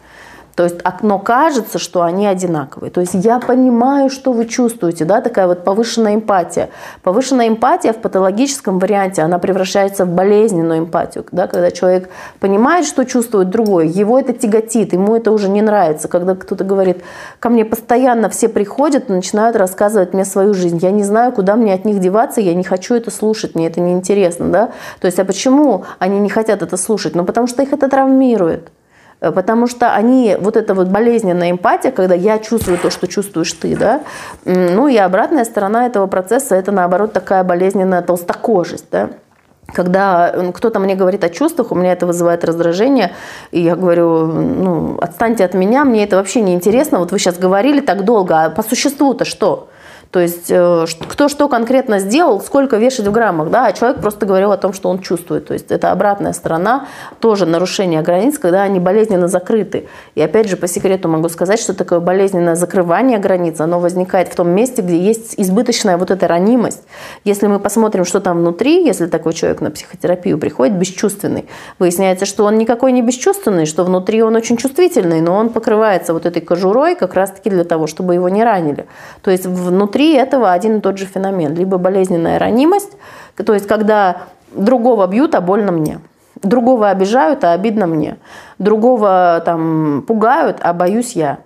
То 0.62 0.66
есть 0.66 0.80
окно 0.84 1.18
кажется, 1.18 1.80
что 1.80 2.04
они 2.04 2.28
одинаковые. 2.28 2.92
То 2.92 3.02
есть 3.02 3.16
я 3.16 3.40
понимаю, 3.40 4.12
что 4.12 4.32
вы 4.32 4.46
чувствуете, 4.46 5.06
да, 5.06 5.20
такая 5.20 5.48
вот 5.48 5.64
повышенная 5.64 6.14
эмпатия. 6.14 6.70
Повышенная 7.02 7.48
эмпатия 7.48 7.94
в 7.94 7.98
патологическом 7.98 8.78
варианте, 8.78 9.24
она 9.24 9.40
превращается 9.40 10.06
в 10.06 10.10
болезненную 10.10 10.82
эмпатию, 10.82 11.26
да, 11.32 11.48
когда 11.48 11.72
человек 11.72 12.12
понимает, 12.40 12.86
что 12.86 13.06
чувствует 13.06 13.50
другой, 13.50 13.88
его 13.88 14.20
это 14.20 14.34
тяготит, 14.34 14.94
ему 14.94 15.16
это 15.16 15.32
уже 15.32 15.50
не 15.50 15.64
нравится. 15.64 16.08
Когда 16.08 16.36
кто-то 16.36 16.64
говорит, 16.64 17.02
ко 17.40 17.50
мне 17.50 17.66
постоянно 17.66 18.30
все 18.30 18.48
приходят 18.48 19.10
и 19.10 19.14
начинают 19.14 19.56
рассказывать 19.56 20.14
мне 20.14 20.26
свою 20.26 20.54
жизнь, 20.54 20.78
я 20.80 20.92
не 20.92 21.02
знаю, 21.02 21.32
куда 21.32 21.56
мне 21.56 21.74
от 21.74 21.86
них 21.86 21.98
деваться, 21.98 22.40
я 22.40 22.54
не 22.54 22.64
хочу 22.64 22.94
это 22.94 23.10
слушать, 23.10 23.56
мне 23.56 23.66
это 23.66 23.82
неинтересно, 23.82 24.52
да. 24.52 24.70
То 25.00 25.08
есть, 25.08 25.18
а 25.18 25.26
почему 25.26 25.86
они 25.98 26.20
не 26.20 26.30
хотят 26.30 26.62
это 26.62 26.78
слушать? 26.78 27.16
Ну, 27.16 27.26
потому 27.26 27.48
что 27.48 27.64
их 27.64 27.74
это 27.74 27.90
травмирует. 27.90 28.70
Э, 29.22 29.32
потому 29.32 29.68
что 29.68 29.94
они, 29.94 30.36
вот 30.40 30.58
эта 30.58 30.74
вот 30.74 30.88
болезненная 30.88 31.52
эмпатия, 31.52 31.92
когда 31.92 32.16
я 32.16 32.40
чувствую 32.40 32.78
то, 32.78 32.90
что 32.90 33.08
чувствуешь 33.08 33.54
ты, 33.54 33.78
да, 33.78 34.02
ну 34.46 34.88
и 34.88 34.98
обратная 34.98 35.46
сторона 35.46 35.86
этого 35.86 36.08
процесса, 36.08 36.56
это 36.56 36.72
наоборот 36.72 37.14
такая 37.14 37.44
болезненная 37.44 38.02
толстокожесть, 38.02 38.88
да, 38.92 39.12
когда 39.74 40.52
кто-то 40.54 40.80
мне 40.80 40.96
говорит 40.96 41.24
о 41.24 41.30
чувствах, 41.30 41.72
у 41.72 41.76
меня 41.76 41.94
это 41.94 42.06
вызывает 42.06 42.44
раздражение, 42.44 43.14
и 43.52 43.62
я 43.62 43.76
говорю, 43.76 44.26
ну, 44.26 44.98
отстаньте 45.00 45.46
от 45.46 45.54
меня, 45.54 45.86
мне 45.86 46.04
это 46.04 46.18
вообще 46.18 46.42
не 46.42 46.54
интересно, 46.54 47.00
вот 47.00 47.12
вы 47.12 47.20
сейчас 47.20 47.38
говорили 47.38 47.80
так 47.80 48.04
долго, 48.04 48.44
а 48.44 48.50
по 48.50 48.64
существу-то 48.64 49.24
что? 49.24 49.70
То 50.12 50.20
есть 50.20 50.48
э, 50.50 50.86
кто 51.08 51.30
что 51.30 51.48
конкретно 51.48 52.00
сделал, 52.00 52.42
сколько 52.42 52.76
вешать 52.76 53.08
в 53.08 53.12
граммах, 53.14 53.50
да, 53.50 53.68
а 53.68 53.74
человек 53.74 54.02
просто 54.02 54.26
говорил 54.26 54.52
о 54.52 54.58
том, 54.58 54.74
что 54.74 54.90
он 54.90 55.00
чувствует. 55.00 55.48
То 55.48 55.54
есть 55.54 55.72
это 55.72 55.92
обратная 55.92 56.34
сторона, 56.34 56.88
тоже 57.22 57.46
нарушение 57.46 58.02
границ, 58.02 58.38
когда 58.38 58.64
они 58.64 58.82
болезненно 58.82 59.30
закрыты. 59.30 59.88
И 60.16 60.22
опять 60.22 60.50
же, 60.50 60.58
по 60.58 60.68
секрету 60.68 61.08
могу 61.08 61.30
сказать, 61.30 61.62
что 61.62 61.74
такое 61.74 62.02
болезненное 62.02 62.56
закрывание 62.56 63.20
границ, 63.20 63.62
оно 63.62 63.80
возникает 63.80 64.28
в 64.28 64.36
том 64.36 64.50
месте, 64.50 64.82
где 64.82 65.00
есть 65.00 65.36
избыточная 65.38 65.98
вот 65.98 66.12
эта 66.12 66.28
ранимость. 66.28 66.84
Если 67.24 67.48
мы 67.48 67.60
посмотрим, 67.60 68.04
что 68.04 68.20
там 68.20 68.40
внутри, 68.40 68.84
если 68.84 69.06
такой 69.06 69.32
человек 69.32 69.62
на 69.62 69.72
психотерапию 69.72 70.38
приходит 70.38 70.76
бесчувственный, 70.76 71.48
выясняется, 71.80 72.26
что 72.26 72.44
он 72.44 72.58
никакой 72.58 72.92
не 72.92 73.02
бесчувственный, 73.02 73.66
что 73.66 73.86
внутри 73.86 74.22
он 74.24 74.36
очень 74.36 74.58
чувствительный, 74.58 75.22
но 75.22 75.38
он 75.38 75.52
покрывается 75.52 76.12
вот 76.12 76.26
этой 76.26 76.42
кожурой 76.42 76.96
как 76.96 77.14
раз-таки 77.14 77.50
для 77.50 77.64
того, 77.64 77.88
чтобы 77.88 78.14
его 78.14 78.28
не 78.28 78.44
ранили. 78.44 78.88
То 79.22 79.32
есть 79.32 79.46
внутри 79.46 80.01
этого 80.10 80.52
один 80.52 80.78
и 80.78 80.82
тот 80.82 80.98
же 80.98 81.06
феномен. 81.06 81.54
Либо 81.54 81.78
болезненная 81.78 82.40
ранимость, 82.40 82.98
то 83.36 83.54
есть 83.54 83.68
когда 83.68 84.24
другого 84.52 85.08
бьют, 85.08 85.36
а 85.36 85.42
больно 85.42 85.72
мне. 85.72 86.00
Другого 86.42 86.90
обижают, 86.90 87.44
а 87.44 87.54
обидно 87.54 87.88
мне. 87.88 88.18
Другого 88.58 89.42
там 89.46 90.04
пугают, 90.08 90.58
а 90.62 90.74
боюсь 90.74 91.14
я. 91.14 91.40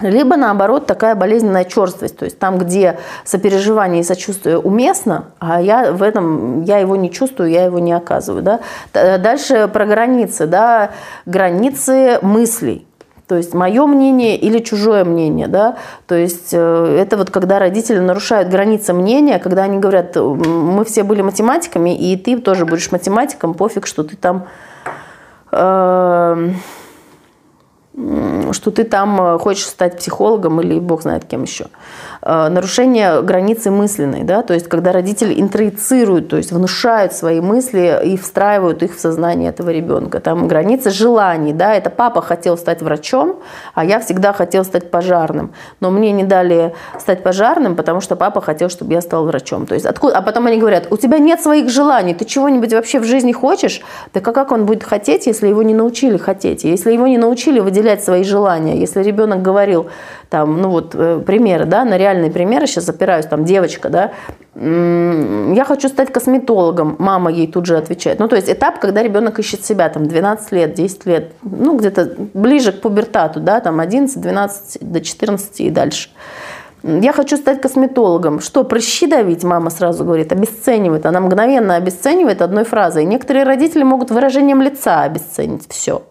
Либо, 0.00 0.36
наоборот, 0.36 0.86
такая 0.86 1.14
болезненная 1.14 1.64
черствость, 1.64 2.18
то 2.18 2.26
есть 2.26 2.38
там, 2.38 2.58
где 2.58 2.98
сопереживание 3.24 4.00
и 4.00 4.04
сочувствие 4.04 4.58
уместно, 4.58 5.26
а 5.38 5.60
я 5.60 5.92
в 5.92 6.02
этом, 6.02 6.62
я 6.62 6.78
его 6.78 6.96
не 6.96 7.10
чувствую, 7.10 7.50
я 7.50 7.64
его 7.64 7.78
не 7.78 7.94
оказываю. 7.94 8.42
Да? 8.42 8.60
Дальше 8.92 9.68
про 9.72 9.86
границы, 9.86 10.46
да? 10.46 10.90
границы 11.24 12.18
мыслей. 12.20 12.86
То 13.26 13.34
есть 13.34 13.54
мое 13.54 13.86
мнение 13.86 14.36
или 14.36 14.60
чужое 14.60 15.04
мнение, 15.04 15.48
да, 15.48 15.76
то 16.06 16.14
есть 16.14 16.50
э, 16.52 16.96
это 17.00 17.16
вот 17.16 17.30
когда 17.30 17.58
родители 17.58 17.98
нарушают 17.98 18.48
границы 18.48 18.92
мнения, 18.92 19.40
когда 19.40 19.64
они 19.64 19.78
говорят, 19.78 20.14
мы 20.14 20.84
все 20.84 21.02
были 21.02 21.22
математиками, 21.22 21.96
и 21.96 22.16
ты 22.16 22.38
тоже 22.38 22.64
будешь 22.64 22.92
математиком, 22.92 23.54
пофиг, 23.54 23.86
что 23.86 24.04
ты 24.04 24.16
там 24.16 24.46
э, 25.50 26.50
что 28.52 28.70
ты 28.70 28.84
там 28.84 29.20
э, 29.20 29.38
хочешь 29.38 29.66
стать 29.66 29.98
психологом 29.98 30.60
или 30.60 30.78
бог 30.78 31.02
знает 31.02 31.24
кем 31.24 31.42
еще. 31.42 31.66
Э, 32.28 32.48
нарушение 32.48 33.22
границы 33.22 33.70
мысленной, 33.70 34.24
да, 34.24 34.42
то 34.42 34.52
есть 34.52 34.66
когда 34.68 34.90
родители 34.90 35.40
интроицируют, 35.40 36.28
то 36.28 36.36
есть 36.36 36.50
внушают 36.50 37.12
свои 37.12 37.40
мысли 37.40 38.00
и 38.04 38.16
встраивают 38.16 38.82
их 38.82 38.96
в 38.96 38.98
сознание 38.98 39.50
этого 39.50 39.70
ребенка. 39.70 40.18
Там 40.18 40.48
границы 40.48 40.90
желаний, 40.90 41.52
да, 41.52 41.72
это 41.74 41.88
папа 41.88 42.20
хотел 42.22 42.58
стать 42.58 42.82
врачом, 42.82 43.36
а 43.74 43.84
я 43.84 44.00
всегда 44.00 44.32
хотел 44.32 44.64
стать 44.64 44.90
пожарным, 44.90 45.52
но 45.78 45.92
мне 45.92 46.10
не 46.10 46.24
дали 46.24 46.74
стать 46.98 47.22
пожарным, 47.22 47.76
потому 47.76 48.00
что 48.00 48.16
папа 48.16 48.40
хотел, 48.40 48.70
чтобы 48.70 48.94
я 48.94 49.02
стал 49.02 49.24
врачом. 49.26 49.64
То 49.66 49.74
есть 49.74 49.86
откуда, 49.86 50.18
а 50.18 50.22
потом 50.22 50.46
они 50.46 50.58
говорят, 50.58 50.88
у 50.90 50.96
тебя 50.96 51.18
нет 51.18 51.40
своих 51.40 51.70
желаний, 51.70 52.12
ты 52.12 52.24
чего-нибудь 52.24 52.72
вообще 52.72 52.98
в 52.98 53.04
жизни 53.04 53.30
хочешь? 53.30 53.82
Так 54.12 54.26
а 54.26 54.32
как 54.32 54.50
он 54.50 54.66
будет 54.66 54.82
хотеть, 54.82 55.28
если 55.28 55.46
его 55.46 55.62
не 55.62 55.74
научили 55.74 56.16
хотеть? 56.16 56.64
Если 56.64 56.92
его 56.92 57.06
не 57.06 57.18
научили 57.18 57.60
выделять 57.60 58.02
свои 58.02 58.24
желания, 58.24 58.80
если 58.80 59.00
ребенок 59.00 59.42
говорил, 59.42 59.86
там, 60.28 60.60
ну 60.60 60.70
вот 60.70 60.94
э, 60.94 61.22
примеры, 61.24 61.66
да, 61.66 61.84
на 61.84 61.96
реальные 62.16 62.30
примеры 62.30 62.66
сейчас 62.66 62.88
опираюсь, 62.88 63.26
там 63.26 63.44
девочка, 63.44 63.88
да, 63.88 64.12
я 64.54 65.64
хочу 65.64 65.88
стать 65.88 66.12
косметологом, 66.12 66.96
мама 66.98 67.30
ей 67.30 67.46
тут 67.46 67.66
же 67.66 67.76
отвечает. 67.76 68.18
Ну, 68.18 68.28
то 68.28 68.36
есть 68.36 68.48
этап, 68.48 68.78
когда 68.78 69.02
ребенок 69.02 69.38
ищет 69.38 69.64
себя, 69.64 69.88
там, 69.88 70.06
12 70.06 70.52
лет, 70.52 70.74
10 70.74 71.06
лет, 71.06 71.32
ну, 71.42 71.76
где-то 71.76 72.14
ближе 72.34 72.72
к 72.72 72.80
пубертату, 72.80 73.40
да, 73.40 73.60
там, 73.60 73.80
11, 73.80 74.20
12 74.20 74.78
до 74.80 75.00
14 75.00 75.60
и 75.60 75.70
дальше. 75.70 76.08
Я 76.82 77.12
хочу 77.12 77.36
стать 77.36 77.60
косметологом. 77.60 78.40
Что, 78.40 78.62
прыщи 78.62 79.06
давить? 79.08 79.42
Мама 79.42 79.70
сразу 79.70 80.04
говорит, 80.04 80.30
обесценивает. 80.30 81.04
Она 81.04 81.20
мгновенно 81.20 81.74
обесценивает 81.74 82.42
одной 82.42 82.64
фразой. 82.64 83.04
Некоторые 83.04 83.44
родители 83.44 83.82
могут 83.82 84.10
выражением 84.10 84.62
лица 84.62 85.02
обесценить 85.02 85.64
все. 85.68 86.02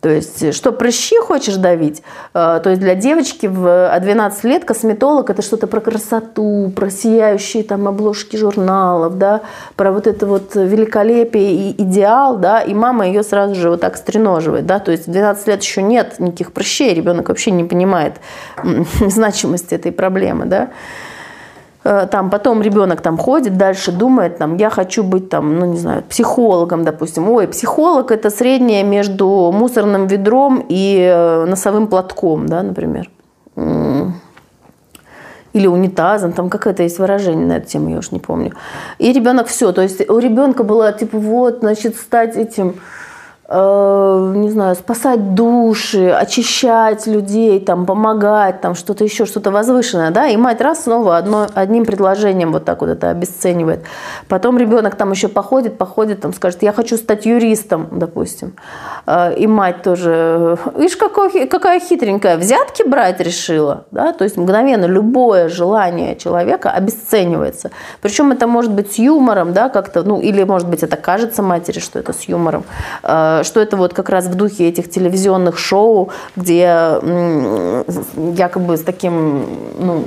То 0.00 0.08
есть, 0.08 0.42
э, 0.42 0.52
что 0.52 0.72
прыщи 0.72 1.16
хочешь 1.18 1.56
давить? 1.56 2.02
Э, 2.32 2.60
то 2.62 2.70
есть 2.70 2.80
для 2.80 2.94
девочки 2.94 3.46
в 3.46 3.98
12 4.00 4.44
лет 4.44 4.64
косметолог 4.64 5.28
это 5.28 5.42
что-то 5.42 5.66
про 5.66 5.80
красоту, 5.80 6.72
про 6.74 6.90
сияющие 6.90 7.62
там 7.62 7.86
обложки 7.86 8.36
журналов, 8.36 9.18
да, 9.18 9.42
про 9.76 9.92
вот 9.92 10.06
это 10.06 10.26
вот 10.26 10.54
великолепие 10.54 11.52
и 11.52 11.82
идеал, 11.82 12.38
да, 12.38 12.60
и 12.60 12.72
мама 12.72 13.06
ее 13.06 13.22
сразу 13.22 13.54
же 13.54 13.70
вот 13.70 13.82
так 13.82 13.96
стреноживает, 13.96 14.66
да, 14.66 14.78
то 14.78 14.90
есть 14.90 15.06
в 15.06 15.10
12 15.10 15.46
лет 15.48 15.62
еще 15.62 15.82
нет 15.82 16.18
никаких 16.18 16.52
прыщей, 16.52 16.94
ребенок 16.94 17.28
вообще 17.28 17.50
не 17.50 17.64
понимает 17.64 18.14
значимости 19.06 19.74
этой 19.74 19.92
проблемы, 19.92 20.46
да. 20.46 20.70
Э, 21.82 22.06
там 22.10 22.30
потом 22.30 22.62
ребенок 22.62 23.00
там 23.00 23.16
ходит, 23.16 23.56
дальше 23.56 23.92
думает, 23.92 24.38
там, 24.38 24.56
я 24.56 24.70
хочу 24.70 25.02
быть 25.02 25.30
там, 25.30 25.58
ну 25.58 25.66
не 25.66 25.78
знаю, 25.78 26.02
психологом, 26.02 26.84
допустим. 26.84 27.28
Ой, 27.28 27.48
психолог 27.48 28.10
это 28.10 28.30
среднее 28.30 28.84
между 28.84 29.50
мусорным 29.52 30.06
ведром 30.06 30.64
и 30.68 30.98
э, 31.00 31.44
носовым 31.46 31.86
платком, 31.86 32.46
да, 32.46 32.62
например. 32.62 33.10
Или 35.52 35.66
унитазом, 35.66 36.32
там 36.32 36.48
какое-то 36.48 36.84
есть 36.84 36.98
выражение 36.98 37.46
на 37.46 37.56
эту 37.56 37.66
тему, 37.66 37.90
я 37.90 37.98
уж 37.98 38.12
не 38.12 38.20
помню. 38.20 38.52
И 38.98 39.12
ребенок 39.12 39.48
все, 39.48 39.72
то 39.72 39.82
есть 39.82 40.08
у 40.08 40.18
ребенка 40.18 40.62
было 40.62 40.92
типа 40.92 41.18
вот, 41.18 41.58
значит, 41.60 41.96
стать 41.96 42.36
этим 42.36 42.76
не 43.52 44.50
знаю, 44.50 44.76
спасать 44.76 45.34
души, 45.34 46.08
очищать 46.10 47.08
людей, 47.08 47.58
там, 47.58 47.84
помогать, 47.84 48.60
там, 48.60 48.76
что-то 48.76 49.02
еще, 49.02 49.26
что-то 49.26 49.50
возвышенное, 49.50 50.12
да, 50.12 50.28
и 50.28 50.36
мать 50.36 50.60
раз 50.60 50.84
снова 50.84 51.16
одно, 51.16 51.48
одним 51.54 51.84
предложением 51.84 52.52
вот 52.52 52.64
так 52.64 52.80
вот 52.80 52.90
это 52.90 53.10
обесценивает. 53.10 53.80
Потом 54.28 54.56
ребенок 54.56 54.94
там 54.94 55.10
еще 55.10 55.26
походит, 55.26 55.78
походит, 55.78 56.20
там 56.20 56.32
скажет, 56.32 56.62
я 56.62 56.72
хочу 56.72 56.96
стать 56.96 57.26
юристом, 57.26 57.88
допустим. 57.90 58.52
Э, 59.06 59.34
и 59.34 59.48
мать 59.48 59.82
тоже, 59.82 60.56
видишь, 60.76 60.96
какой, 60.96 61.48
какая 61.48 61.80
хитренькая, 61.80 62.36
взятки 62.36 62.84
брать 62.84 63.20
решила, 63.20 63.84
да, 63.90 64.12
то 64.12 64.22
есть 64.22 64.36
мгновенно 64.36 64.84
любое 64.84 65.48
желание 65.48 66.14
человека 66.14 66.70
обесценивается. 66.70 67.72
Причем 68.00 68.30
это 68.30 68.46
может 68.46 68.72
быть 68.72 68.92
с 68.92 68.98
юмором, 68.98 69.52
да, 69.52 69.68
как-то, 69.68 70.04
ну, 70.04 70.20
или 70.20 70.44
может 70.44 70.68
быть 70.68 70.84
это 70.84 70.96
кажется 70.96 71.42
матери, 71.42 71.80
что 71.80 71.98
это 71.98 72.12
с 72.12 72.28
юмором, 72.28 72.62
э, 73.02 73.39
что 73.44 73.60
это 73.60 73.76
вот 73.76 73.94
как 73.94 74.08
раз 74.08 74.26
в 74.26 74.34
духе 74.34 74.68
этих 74.68 74.90
телевизионных 74.90 75.58
шоу, 75.58 76.10
где 76.36 76.98
якобы 78.34 78.76
с 78.76 78.82
таким, 78.82 79.44
ну, 79.78 80.04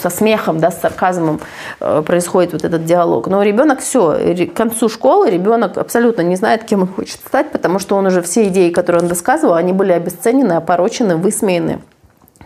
со 0.00 0.10
смехом, 0.10 0.58
да, 0.58 0.70
с 0.70 0.80
сарказмом 0.80 1.40
э, 1.80 2.02
происходит 2.04 2.52
вот 2.52 2.64
этот 2.64 2.84
диалог. 2.84 3.28
Но 3.28 3.42
ребенок 3.42 3.80
все, 3.80 4.34
к 4.46 4.54
концу 4.54 4.88
школы 4.88 5.30
ребенок 5.30 5.78
абсолютно 5.78 6.22
не 6.22 6.36
знает, 6.36 6.64
кем 6.64 6.82
он 6.82 6.88
хочет 6.88 7.20
стать, 7.26 7.52
потому 7.52 7.78
что 7.78 7.96
он 7.96 8.06
уже 8.06 8.22
все 8.22 8.48
идеи, 8.48 8.70
которые 8.70 9.02
он 9.02 9.08
высказывал, 9.08 9.54
они 9.54 9.72
были 9.72 9.92
обесценены, 9.92 10.54
опорочены, 10.54 11.16
высмеяны 11.16 11.80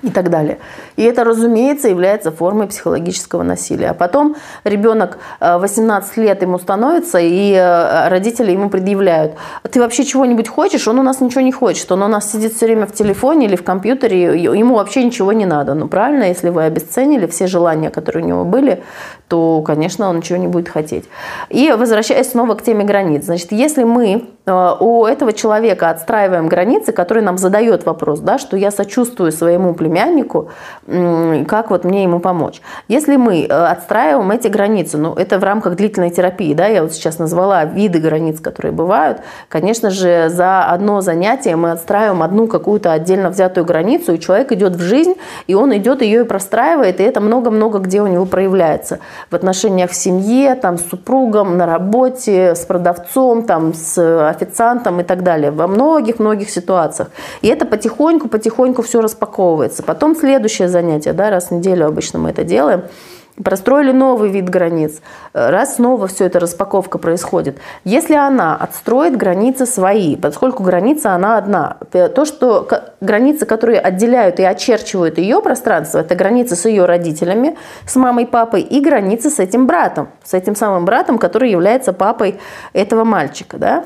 и 0.03 0.11
так 0.11 0.31
далее. 0.31 0.59
И 0.97 1.03
это, 1.03 1.25
разумеется, 1.25 1.89
является 1.89 2.31
формой 2.31 2.67
психологического 2.67 3.43
насилия. 3.43 3.91
А 3.91 3.95
потом 3.95 4.37
ребенок 4.65 5.19
18 5.41 6.19
э, 6.19 6.23
лет 6.23 6.43
ему 6.43 6.59
становится, 6.59 7.19
и 7.19 7.53
э, 7.53 8.09
родители 8.09 8.53
ему 8.53 8.71
предъявляют, 8.71 9.35
ты 9.71 9.81
вообще 9.81 10.05
чего-нибудь 10.05 10.49
хочешь? 10.49 10.89
Он 10.89 10.99
у 10.99 11.03
нас 11.03 11.21
ничего 11.21 11.43
не 11.43 11.53
хочет. 11.53 11.91
Он 11.93 12.03
у 12.03 12.09
нас 12.09 12.31
сидит 12.33 12.55
все 12.55 12.67
время 12.67 12.87
в 12.87 12.93
телефоне 12.93 13.47
или 13.47 13.57
в 13.57 13.65
компьютере, 13.65 14.43
ему 14.43 14.77
вообще 14.77 15.05
ничего 15.05 15.33
не 15.33 15.47
надо. 15.47 15.75
Ну, 15.75 15.89
правильно, 15.89 16.25
если 16.25 16.51
вы 16.51 16.65
обесценили 16.65 17.27
все 17.27 17.47
желания, 17.47 17.91
которые 17.91 18.25
у 18.25 18.29
него 18.29 18.45
были, 18.45 18.83
то, 19.29 19.63
конечно, 19.63 20.09
он 20.09 20.19
ничего 20.19 20.39
не 20.39 20.47
будет 20.47 20.69
хотеть. 20.69 21.05
И 21.49 21.73
возвращаясь 21.73 22.31
снова 22.31 22.55
к 22.55 22.63
теме 22.63 22.85
границ. 22.85 23.25
Значит, 23.25 23.53
если 23.53 23.85
мы 23.85 24.25
э, 24.47 24.73
у 24.81 25.05
этого 25.05 25.33
человека 25.33 25.91
отстраиваем 25.91 26.49
границы, 26.49 26.93
который 26.93 27.23
нам 27.23 27.37
задает 27.39 27.87
вопрос, 27.87 28.21
да, 28.21 28.39
что 28.39 28.57
я 28.57 28.71
сочувствую 28.71 29.33
своему 29.33 29.75
племяннику, 29.75 30.51
как 30.87 31.71
вот 31.71 31.85
мне 31.85 32.05
ему 32.05 32.21
помочь. 32.21 32.61
Если 32.89 33.17
мы 33.17 33.43
э, 33.43 33.47
отстраиваем 33.47 34.31
эти 34.31 34.49
границы, 34.49 34.99
ну, 34.99 35.15
это 35.15 35.39
в 35.39 35.45
рамках 35.45 35.77
длительной 35.77 36.11
терапии, 36.11 36.55
да, 36.55 36.67
я 36.67 36.83
вот 36.83 36.93
сейчас 36.93 37.19
назвала 37.19 37.65
виды 37.65 37.99
границ, 37.99 38.41
которые 38.41 38.73
бывают, 38.73 39.19
конечно 39.49 39.91
же, 39.91 40.29
за 40.29 40.65
одно 40.65 41.01
занятие 41.01 41.57
мы 41.57 41.73
отстраиваем 41.73 42.23
одну 42.23 42.47
какую-то 42.47 42.93
отдельно 42.93 43.31
взятую 43.31 43.65
границу, 43.65 44.15
и 44.15 44.21
человек 44.21 44.53
идет 44.53 44.77
в 44.77 44.81
жизнь, 44.81 45.15
и 45.47 45.55
он 45.55 45.77
идет 45.77 46.03
ее 46.03 46.21
и 46.21 46.25
простраивает, 46.25 47.01
и 47.01 47.05
это 47.05 47.21
много-много 47.21 47.79
где 47.79 48.01
у 48.01 48.07
него 48.07 48.25
проявляется 48.27 49.01
в 49.31 49.35
отношениях 49.35 49.91
в 49.91 49.95
семье, 49.95 50.55
там, 50.55 50.79
с 50.79 50.89
супругом, 50.89 51.57
на 51.57 51.67
работе, 51.67 52.55
с 52.55 52.65
продавцом, 52.65 53.43
там, 53.45 53.75
с 53.75 54.29
официантом 54.29 55.01
и 55.01 55.03
так 55.03 55.23
далее. 55.23 55.51
Во 55.51 55.67
многих-многих 55.67 56.51
ситуациях. 56.51 57.11
И 57.43 57.49
это 57.49 57.67
потихоньку-потихоньку 57.67 58.83
все 58.83 59.01
распаковывается. 59.01 59.83
Потом 59.83 60.15
следующее 60.15 60.69
занятие, 60.77 61.13
да, 61.13 61.31
раз 61.31 61.49
в 61.49 61.51
неделю 61.53 61.87
обычно 61.87 62.19
мы 62.19 62.31
это 62.31 62.45
делаем, 62.45 62.83
простроили 63.45 63.93
новый 63.93 64.31
вид 64.31 64.49
границ, 64.49 65.01
раз 65.35 65.77
снова 65.77 66.07
все 66.07 66.25
это 66.25 66.41
распаковка 66.41 66.99
происходит. 66.99 67.59
Если 67.85 68.15
она 68.15 68.57
отстроит 68.57 69.17
границы 69.17 69.67
свои, 69.67 70.17
поскольку 70.17 70.63
граница 70.63 71.15
она 71.15 71.37
одна, 71.37 71.77
то, 71.91 72.25
что 72.25 72.67
границы, 73.03 73.45
которые 73.45 73.79
отделяют 73.81 74.41
и 74.41 74.43
очерчивают 74.43 75.19
ее 75.19 75.43
пространство, 75.43 75.99
это 75.99 76.15
границы 76.15 76.57
с 76.57 76.65
ее 76.65 76.87
родителями, 76.87 77.59
с 77.87 77.97
мамой, 77.97 78.27
папой, 78.27 78.63
и 78.63 78.81
границы 78.81 79.29
с 79.29 79.39
этим 79.39 79.67
братом, 79.67 80.09
с 80.25 80.33
этим 80.33 80.57
самым 80.57 80.87
братом, 80.87 81.19
который 81.19 81.51
является 81.51 81.93
папой 81.93 82.39
этого 82.73 83.05
мальчика. 83.05 83.59
Да? 83.59 83.85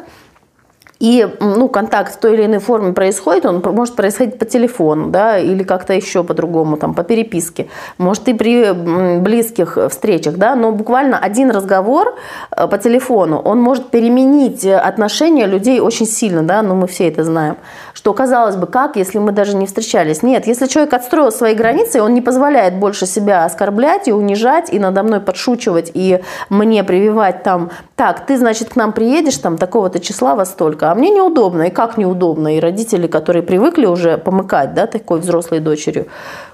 И 1.01 1.27
ну, 1.41 1.69
контакт 1.69 2.15
в 2.15 2.19
той 2.19 2.35
или 2.35 2.45
иной 2.45 2.59
форме 2.59 2.93
происходит, 2.93 3.47
он 3.47 3.63
может 3.65 3.97
происходить 3.97 4.39
по 4.39 4.45
телефону, 4.45 5.09
да, 5.09 5.39
или 5.39 5.63
как-то 5.63 5.95
еще 5.95 6.23
по-другому, 6.23 6.77
там, 6.77 6.95
по 6.95 7.03
переписке, 7.03 7.69
может 7.97 8.29
и 8.29 8.35
при 8.35 9.19
близких 9.19 9.79
встречах, 9.89 10.37
да, 10.37 10.55
но 10.55 10.73
буквально 10.73 11.19
один 11.19 11.51
разговор 11.51 12.15
э, 12.51 12.67
по 12.69 12.77
телефону, 12.77 13.39
он 13.39 13.61
может 13.61 13.89
переменить 13.91 14.67
отношения 14.67 15.47
людей 15.47 15.81
очень 15.81 16.07
сильно, 16.07 16.43
да, 16.43 16.61
ну 16.61 16.75
мы 16.75 16.87
все 16.87 17.09
это 17.09 17.25
знаем, 17.25 17.57
что 17.95 18.13
казалось 18.13 18.57
бы, 18.57 18.67
как, 18.67 18.97
если 18.97 19.19
мы 19.19 19.33
даже 19.33 19.57
не 19.57 19.67
встречались. 19.67 20.23
Нет, 20.23 20.47
если 20.47 20.67
человек 20.67 20.93
отстроил 20.93 21.33
свои 21.33 21.55
границы, 21.55 22.03
он 22.03 22.13
не 22.13 22.21
позволяет 22.21 22.75
больше 22.75 23.07
себя 23.07 23.47
оскорблять 23.47 24.07
и 24.07 24.13
унижать, 24.13 24.71
и 24.71 24.79
надо 24.79 25.03
мной 25.03 25.21
подшучивать, 25.21 25.91
и 25.95 26.21
мне 26.51 26.85
прививать 26.85 27.43
там, 27.43 27.71
так, 27.97 28.27
ты, 28.27 28.37
значит, 28.37 28.69
к 28.69 28.77
нам 28.77 28.93
приедешь 28.93 29.39
там 29.39 29.57
такого-то 29.57 29.99
числа 29.99 30.35
во 30.35 30.45
столько, 30.45 30.90
а 30.91 30.95
мне 30.95 31.11
неудобно, 31.11 31.63
и 31.63 31.71
как 31.71 31.97
неудобно, 31.97 32.57
и 32.57 32.61
родители, 32.61 33.07
которые 33.07 33.43
привыкли 33.43 33.87
уже 33.87 34.19
помыкать, 34.19 34.75
да, 34.75 34.87
такой 34.87 35.21
взрослой 35.21 35.61
дочерью, 35.61 36.07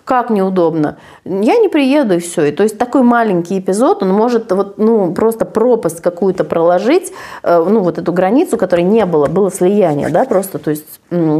как 0.04 0.30
неудобно. 0.30 0.98
Я 1.24 1.56
не 1.56 1.68
приеду, 1.68 2.14
и 2.14 2.18
все. 2.18 2.44
И, 2.44 2.52
то 2.52 2.62
есть 2.62 2.78
такой 2.78 3.02
маленький 3.02 3.58
эпизод, 3.58 4.02
он 4.02 4.10
может 4.10 4.52
вот, 4.52 4.78
ну, 4.78 5.12
просто 5.14 5.44
пропасть 5.44 6.00
какую-то 6.00 6.44
проложить, 6.44 7.12
э, 7.42 7.64
ну, 7.68 7.80
вот 7.80 7.98
эту 7.98 8.12
границу, 8.12 8.56
которой 8.56 8.82
не 8.82 9.04
было, 9.06 9.26
было 9.26 9.50
слияние, 9.50 10.10
да, 10.10 10.24
просто, 10.24 10.58
то 10.58 10.70
есть 10.70 10.86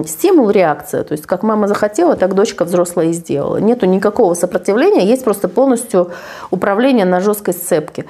стимул, 0.07 0.51
реакция. 0.51 1.05
То 1.05 1.13
есть 1.13 1.27
как 1.27 1.43
мама 1.43 1.69
захотела, 1.69 2.17
так 2.17 2.35
дочка 2.35 2.65
взрослая 2.65 3.07
и 3.07 3.13
сделала. 3.13 3.59
Нету 3.59 3.87
никакого 3.87 4.35
сопротивления, 4.35 5.07
есть 5.07 5.25
просто 5.25 5.49
полностью 5.49 6.11
управление 6.51 7.05
на 7.05 7.21
жесткой 7.21 7.55
сцепке. 7.55 8.07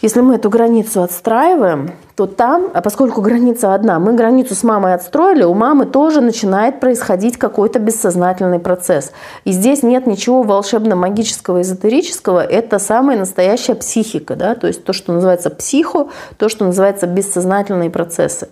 Если 0.00 0.20
мы 0.20 0.36
эту 0.36 0.48
границу 0.48 1.02
отстраиваем, 1.02 1.90
то 2.14 2.26
там, 2.26 2.70
а 2.72 2.82
поскольку 2.82 3.20
граница 3.20 3.74
одна, 3.74 3.98
мы 3.98 4.12
границу 4.12 4.54
с 4.54 4.62
мамой 4.62 4.94
отстроили, 4.94 5.42
у 5.42 5.54
мамы 5.54 5.86
тоже 5.86 6.20
начинает 6.20 6.78
происходить 6.78 7.36
какой-то 7.36 7.80
бессознательный 7.80 8.60
процесс. 8.60 9.12
И 9.44 9.50
здесь 9.50 9.82
нет 9.82 10.06
ничего 10.06 10.42
волшебно-магического, 10.42 11.62
эзотерического, 11.62 12.44
это 12.44 12.78
самая 12.78 13.18
настоящая 13.18 13.74
психика, 13.74 14.36
да? 14.36 14.54
то 14.54 14.68
есть 14.68 14.84
то, 14.84 14.92
что 14.92 15.12
называется 15.12 15.50
психо, 15.50 16.08
то, 16.36 16.48
что 16.48 16.64
называется 16.64 17.08
бессознательные 17.08 17.90
процессы. 17.90 18.48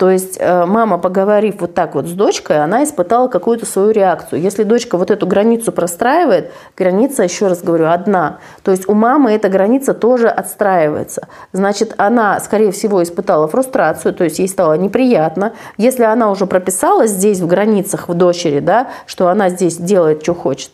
То 0.00 0.08
есть 0.08 0.38
э, 0.40 0.64
мама, 0.64 0.96
поговорив 0.96 1.56
вот 1.60 1.74
так 1.74 1.94
вот 1.94 2.06
с 2.06 2.12
дочкой, 2.12 2.64
она 2.64 2.84
испытала 2.84 3.28
какую-то 3.28 3.66
свою 3.66 3.90
реакцию. 3.90 4.40
Если 4.40 4.62
дочка 4.62 4.96
вот 4.96 5.10
эту 5.10 5.26
границу 5.26 5.72
простраивает, 5.72 6.52
граница, 6.74 7.22
еще 7.22 7.48
раз 7.48 7.60
говорю, 7.62 7.90
одна. 7.90 8.38
То 8.62 8.70
есть 8.70 8.88
у 8.88 8.94
мамы 8.94 9.32
эта 9.32 9.50
граница 9.50 9.92
тоже 9.92 10.28
отстраивается. 10.28 11.28
Значит, 11.52 11.92
она, 11.98 12.40
скорее 12.40 12.72
всего, 12.72 13.02
испытала 13.02 13.46
фрустрацию, 13.46 14.14
то 14.14 14.24
есть 14.24 14.38
ей 14.38 14.48
стало 14.48 14.72
неприятно. 14.78 15.52
Если 15.76 16.04
она 16.04 16.30
уже 16.30 16.46
прописала 16.46 17.06
здесь, 17.06 17.40
в 17.40 17.46
границах, 17.46 18.08
в 18.08 18.14
дочери, 18.14 18.60
да, 18.60 18.88
что 19.04 19.28
она 19.28 19.50
здесь 19.50 19.76
делает, 19.76 20.22
что 20.22 20.34
хочет, 20.34 20.70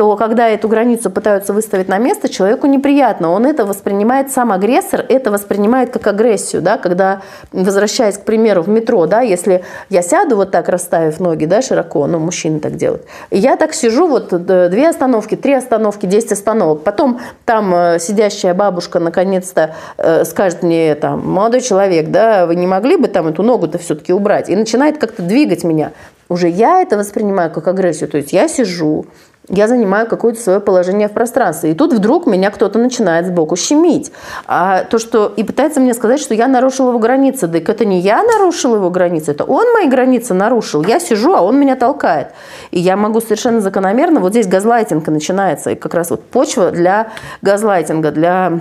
то 0.00 0.16
когда 0.16 0.48
эту 0.48 0.66
границу 0.66 1.10
пытаются 1.10 1.52
выставить 1.52 1.88
на 1.88 1.98
место, 1.98 2.30
человеку 2.30 2.66
неприятно. 2.66 3.32
Он 3.32 3.44
это 3.44 3.66
воспринимает, 3.66 4.32
сам 4.32 4.50
агрессор 4.50 5.04
это 5.06 5.30
воспринимает 5.30 5.92
как 5.92 6.06
агрессию. 6.06 6.62
Да? 6.62 6.78
Когда, 6.78 7.20
возвращаясь, 7.52 8.16
к 8.16 8.22
примеру, 8.22 8.62
в 8.62 8.68
метро, 8.70 9.04
да, 9.04 9.20
если 9.20 9.62
я 9.90 10.00
сяду 10.00 10.36
вот 10.36 10.52
так, 10.52 10.70
расставив 10.70 11.20
ноги 11.20 11.44
да, 11.44 11.60
широко, 11.60 12.06
ну, 12.06 12.18
мужчины 12.18 12.60
так 12.60 12.76
делают, 12.76 13.04
я 13.30 13.56
так 13.56 13.74
сижу, 13.74 14.08
вот 14.08 14.30
две 14.30 14.88
остановки, 14.88 15.36
три 15.36 15.52
остановки, 15.52 16.06
десять 16.06 16.32
остановок, 16.32 16.82
потом 16.82 17.20
там 17.44 17.74
э, 17.74 17.98
сидящая 17.98 18.54
бабушка 18.54 19.00
наконец-то 19.00 19.74
э, 19.98 20.24
скажет 20.24 20.62
мне, 20.62 20.94
там, 20.94 21.28
молодой 21.28 21.60
человек, 21.60 22.08
да, 22.08 22.46
вы 22.46 22.56
не 22.56 22.66
могли 22.66 22.96
бы 22.96 23.06
там 23.08 23.28
эту 23.28 23.42
ногу-то 23.42 23.76
все-таки 23.76 24.14
убрать? 24.14 24.48
И 24.48 24.56
начинает 24.56 24.96
как-то 24.96 25.20
двигать 25.20 25.62
меня. 25.62 25.92
Уже 26.30 26.48
я 26.48 26.80
это 26.80 26.96
воспринимаю 26.96 27.50
как 27.50 27.66
агрессию. 27.66 28.08
То 28.08 28.16
есть 28.16 28.32
я 28.32 28.46
сижу, 28.46 29.04
я 29.48 29.66
занимаю 29.66 30.06
какое-то 30.06 30.40
свое 30.40 30.60
положение 30.60 31.08
в 31.08 31.12
пространстве. 31.12 31.72
И 31.72 31.74
тут 31.74 31.92
вдруг 31.92 32.26
меня 32.26 32.50
кто-то 32.50 32.78
начинает 32.78 33.26
сбоку 33.26 33.56
щемить. 33.56 34.12
А 34.46 34.84
то, 34.84 34.98
что... 34.98 35.32
И 35.36 35.42
пытается 35.42 35.80
мне 35.80 35.94
сказать, 35.94 36.20
что 36.20 36.34
я 36.34 36.46
нарушил 36.46 36.88
его 36.88 36.98
границы. 36.98 37.46
Да 37.46 37.58
это 37.58 37.84
не 37.84 38.00
я 38.00 38.22
нарушил 38.22 38.76
его 38.76 38.90
границы, 38.90 39.32
это 39.32 39.44
он 39.44 39.72
мои 39.72 39.88
границы 39.88 40.34
нарушил. 40.34 40.84
Я 40.84 41.00
сижу, 41.00 41.34
а 41.34 41.40
он 41.40 41.58
меня 41.58 41.76
толкает. 41.76 42.28
И 42.70 42.78
я 42.78 42.96
могу 42.96 43.20
совершенно 43.20 43.60
закономерно... 43.60 44.20
Вот 44.20 44.32
здесь 44.32 44.46
газлайтинг 44.46 45.06
начинается. 45.08 45.70
И 45.70 45.74
как 45.74 45.94
раз 45.94 46.10
вот 46.10 46.22
почва 46.22 46.70
для 46.70 47.08
газлайтинга, 47.42 48.12
для 48.12 48.60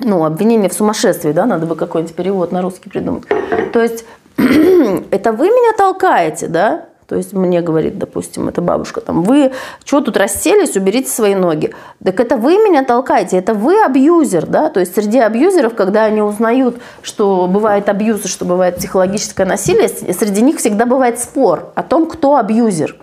ну, 0.00 0.24
обвинения 0.24 0.68
в 0.68 0.74
сумасшествии, 0.74 1.32
да, 1.32 1.46
надо 1.46 1.66
бы 1.66 1.76
какой-нибудь 1.76 2.16
перевод 2.16 2.50
на 2.50 2.62
русский 2.62 2.90
придумать. 2.90 3.24
То 3.72 3.80
есть 3.80 4.04
это 4.36 5.32
вы 5.32 5.46
меня 5.46 5.76
толкаете, 5.76 6.48
да, 6.48 6.86
то 7.06 7.16
есть 7.16 7.32
мне 7.32 7.60
говорит, 7.60 7.98
допустим, 7.98 8.48
эта 8.48 8.62
бабушка, 8.62 9.00
там, 9.00 9.22
вы 9.22 9.52
что 9.84 10.00
тут 10.00 10.16
расселись, 10.16 10.76
уберите 10.76 11.10
свои 11.10 11.34
ноги. 11.34 11.74
Так 12.02 12.18
это 12.20 12.36
вы 12.36 12.52
меня 12.52 12.84
толкаете, 12.84 13.36
это 13.36 13.54
вы 13.54 13.82
абьюзер, 13.84 14.46
да? 14.46 14.70
То 14.70 14.80
есть 14.80 14.94
среди 14.94 15.18
абьюзеров, 15.18 15.74
когда 15.74 16.04
они 16.04 16.22
узнают, 16.22 16.78
что 17.02 17.46
бывает 17.46 17.88
абьюз, 17.88 18.24
что 18.24 18.44
бывает 18.44 18.76
психологическое 18.76 19.44
насилие, 19.44 19.88
среди 19.88 20.42
них 20.42 20.58
всегда 20.58 20.86
бывает 20.86 21.18
спор 21.20 21.72
о 21.74 21.82
том, 21.82 22.06
кто 22.06 22.36
абьюзер. 22.36 22.96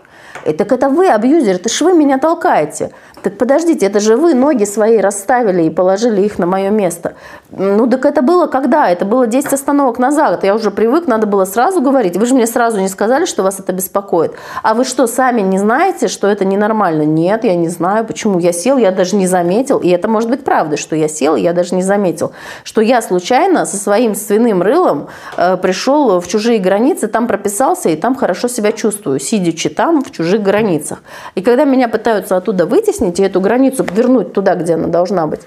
И 0.45 0.53
так 0.53 0.71
это 0.71 0.89
вы 0.89 1.07
абьюзер, 1.07 1.55
это 1.55 1.69
ж 1.69 1.81
вы 1.81 1.93
меня 1.93 2.17
толкаете. 2.17 2.91
Так 3.23 3.38
подождите, 3.38 3.86
это 3.86 3.99
же 3.99 4.17
вы 4.17 4.34
ноги 4.34 4.63
свои 4.63 4.97
расставили 4.97 5.63
и 5.63 5.69
положили 5.69 6.21
их 6.21 6.39
на 6.39 6.45
мое 6.45 6.69
место. 6.69 7.13
Ну 7.51 7.88
так 7.88 8.05
это 8.05 8.21
было 8.21 8.47
когда? 8.47 8.89
Это 8.89 9.05
было 9.05 9.27
10 9.27 9.53
остановок 9.53 9.99
назад. 9.99 10.43
Я 10.43 10.55
уже 10.55 10.71
привык, 10.71 11.07
надо 11.07 11.27
было 11.27 11.45
сразу 11.45 11.81
говорить. 11.81 12.17
Вы 12.17 12.25
же 12.25 12.34
мне 12.34 12.47
сразу 12.47 12.79
не 12.79 12.88
сказали, 12.88 13.25
что 13.25 13.43
вас 13.43 13.60
это 13.60 13.73
беспокоит. 13.73 14.34
А 14.63 14.73
вы 14.73 14.86
что, 14.86 15.05
сами 15.05 15.41
не 15.41 15.60
знаете, 15.60 16.07
что 16.07 16.27
это 16.27 16.45
ненормально? 16.45 17.03
Нет, 17.03 17.43
я 17.43 17.55
не 17.55 17.69
знаю, 17.69 18.05
почему. 18.05 18.39
Я 18.39 18.53
сел, 18.53 18.77
я 18.77 18.91
даже 18.91 19.15
не 19.15 19.27
заметил. 19.27 19.77
И 19.77 19.89
это 19.89 20.07
может 20.07 20.29
быть 20.29 20.43
правда, 20.43 20.77
что 20.77 20.95
я 20.95 21.07
сел, 21.07 21.36
я 21.36 21.53
даже 21.53 21.75
не 21.75 21.84
заметил. 21.84 22.31
Что 22.63 22.81
я 22.81 23.01
случайно 23.01 23.65
со 23.65 23.77
своим 23.77 24.15
свиным 24.15 24.63
рылом 24.63 25.10
э, 25.38 25.57
пришел 25.57 26.19
в 26.19 26.27
чужие 26.27 26.60
границы, 26.60 27.07
там 27.07 27.27
прописался, 27.27 27.89
и 27.89 27.95
там 27.95 28.15
хорошо 28.15 28.47
себя 28.47 28.71
чувствую, 28.71 29.19
сидячи 29.19 29.69
там 29.69 30.03
в 30.03 30.12
чужих 30.12 30.41
границах. 30.41 31.03
И 31.36 31.41
когда 31.41 31.65
меня 31.65 31.88
пытаются 31.88 32.38
оттуда 32.38 32.65
вытеснить, 32.65 33.11
выровнять 33.12 33.19
и 33.19 33.24
эту 33.24 33.41
границу 33.41 33.84
вернуть 33.84 34.34
туда, 34.34 34.56
где 34.56 34.76
она 34.76 34.88
должна 34.88 35.28
быть, 35.28 35.41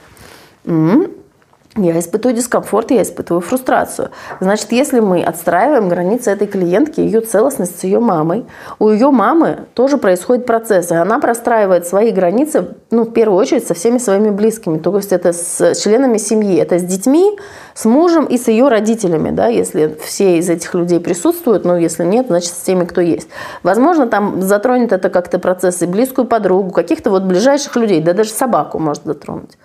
я 1.77 1.99
испытываю 1.99 2.37
дискомфорт, 2.37 2.93
я 2.93 3.03
испытываю 3.03 3.41
фрустрацию. 3.41 4.11
Значит, 4.39 4.71
если 4.71 5.01
мы 5.01 5.25
отстраиваем 5.25 5.89
границы 5.89 6.31
этой 6.31 6.47
клиентки, 6.47 7.01
ее 7.01 7.21
целостность 7.21 7.81
с 7.81 7.85
ее 7.85 7.99
мамой, 7.99 8.47
у 8.79 8.91
ее 8.91 9.11
мамы 9.11 9.67
тоже 9.75 9.99
происходит 9.99 10.47
процесс, 10.47 10.93
и 10.93 10.95
она 10.95 11.19
простраивает 11.19 11.87
свои 11.87 12.13
границы, 12.13 12.69
ну, 12.93 13.03
в 13.03 13.13
первую 13.13 13.41
очередь, 13.41 13.67
со 13.67 13.75
всеми 13.75 13.99
своими 13.99 14.31
близкими, 14.31 14.79
то 14.79 14.95
есть 14.97 15.13
это 15.13 15.33
с 15.33 15.75
членами 15.75 16.19
семьи, 16.19 16.57
это 16.57 16.79
с 16.79 16.83
детьми, 16.85 17.37
с 17.75 17.85
мужем 17.87 18.27
и 18.27 18.39
с 18.39 18.47
ее 18.47 18.69
родителями, 18.69 19.31
да, 19.31 19.49
если 19.49 19.97
все 20.01 20.39
из 20.39 20.49
этих 20.49 20.75
людей 20.75 21.01
присутствуют, 21.01 21.65
но 21.65 21.77
если 21.77 22.05
нет, 22.05 22.29
значит, 22.29 22.51
с 22.51 22.63
теми, 22.63 22.85
кто 22.85 23.01
есть. 23.01 23.29
Возможно, 23.65 24.07
там 24.07 24.41
затронет 24.41 24.93
это 24.93 25.11
как-то 25.11 25.41
процесс 25.41 25.83
и 25.83 25.87
близкую 25.87 26.27
подругу, 26.27 26.71
каких-то 26.71 27.11
вот 27.11 27.25
ближайших 27.25 27.75
людей, 27.75 28.01
да 28.01 28.13
даже 28.13 28.31
собаку 28.31 28.79
может 28.79 29.03
затронуть 29.05 29.59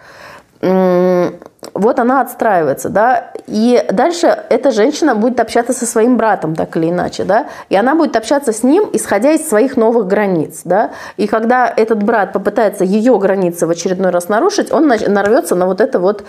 вот 1.80 2.00
она 2.00 2.22
отстраивается, 2.22 2.90
да, 2.90 3.32
и 3.48 3.84
дальше 3.92 4.44
эта 4.50 4.72
женщина 4.72 5.16
будет 5.16 5.40
общаться 5.40 5.74
со 5.74 5.86
своим 5.86 6.18
братом, 6.18 6.56
так 6.56 6.76
или 6.78 6.90
иначе, 6.90 7.24
да, 7.24 7.48
и 7.70 7.76
она 7.76 7.96
будет 7.96 8.16
общаться 8.16 8.52
с 8.52 8.64
ним, 8.64 8.90
исходя 8.94 9.32
из 9.32 9.48
своих 9.48 9.78
новых 9.78 10.08
границ, 10.08 10.62
да, 10.66 10.92
и 11.18 11.28
когда 11.28 11.72
этот 11.76 12.04
брат 12.04 12.34
попытается 12.34 12.84
ее 12.84 13.18
границы 13.18 13.66
в 13.66 13.70
очередной 13.70 14.12
раз 14.12 14.30
нарушить, 14.30 14.72
он 14.72 14.88
нарвется 14.88 15.56
на 15.56 15.66
вот 15.66 15.82
это 15.82 16.00
вот 16.00 16.24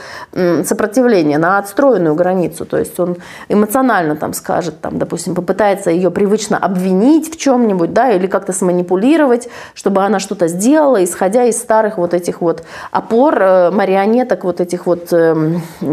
сопротивление, 0.64 1.38
на 1.38 1.58
отстроенную 1.58 2.14
границу, 2.14 2.64
то 2.64 2.78
есть 2.78 2.98
он 3.00 3.16
эмоционально 3.48 4.16
там 4.16 4.32
скажет, 4.32 4.80
там, 4.80 4.98
допустим, 4.98 5.34
попытается 5.34 5.90
ее 5.90 6.10
привычно 6.10 6.58
обвинить 6.58 7.32
в 7.32 7.38
чем-нибудь, 7.38 7.92
да, 7.92 8.10
или 8.10 8.26
как-то 8.26 8.52
сманипулировать, 8.52 9.48
чтобы 9.74 10.02
она 10.02 10.18
что-то 10.18 10.48
сделала, 10.48 11.02
исходя 11.02 11.44
из 11.44 11.58
старых 11.58 11.98
вот 11.98 12.14
этих 12.14 12.40
вот 12.40 12.62
опор, 12.90 13.40
э, 13.40 13.70
марионеток, 13.70 14.44
вот 14.44 14.60
этих 14.60 14.86
вот 14.86 15.12
Эм, 15.12 15.39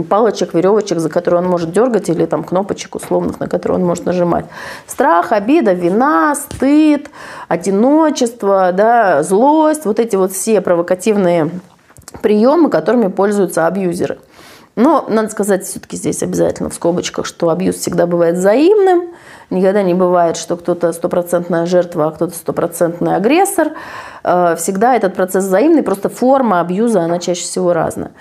палочек, 0.09 0.53
веревочек, 0.53 0.99
за 0.99 1.09
которые 1.09 1.41
он 1.41 1.47
может 1.47 1.71
дергать, 1.71 2.09
или 2.09 2.25
там 2.25 2.43
кнопочек 2.43 2.95
условных, 2.95 3.39
на 3.39 3.47
которые 3.47 3.79
он 3.79 3.85
может 3.85 4.05
нажимать. 4.05 4.45
Страх, 4.87 5.31
обида, 5.31 5.73
вина, 5.73 6.35
стыд, 6.35 7.09
одиночество, 7.47 8.71
да, 8.71 9.23
злость, 9.23 9.85
вот 9.85 9.99
эти 9.99 10.15
вот 10.15 10.31
все 10.31 10.61
провокативные 10.61 11.49
приемы, 12.21 12.69
которыми 12.69 13.07
пользуются 13.07 13.67
абьюзеры. 13.67 14.19
Но 14.77 15.05
надо 15.09 15.29
сказать 15.29 15.65
все-таки 15.65 15.97
здесь 15.97 16.21
обязательно 16.21 16.69
в 16.69 16.73
скобочках, 16.75 17.25
что 17.25 17.49
абьюз 17.49 17.77
всегда 17.77 18.05
бывает 18.05 18.35
взаимным. 18.35 19.09
Никогда 19.49 19.81
не 19.81 19.95
бывает, 19.95 20.37
что 20.37 20.55
кто-то 20.55 20.93
стопроцентная 20.93 21.65
жертва, 21.65 22.05
а 22.05 22.11
кто-то 22.11 22.35
стопроцентный 22.35 23.15
агрессор. 23.15 23.69
Э, 24.23 24.55
всегда 24.55 24.95
этот 24.95 25.15
процесс 25.15 25.45
взаимный, 25.45 25.81
просто 25.81 26.09
форма 26.09 26.61
абьюза, 26.61 27.01
она 27.01 27.17
чаще 27.17 27.41
всего 27.41 27.73
разная. 27.73 28.11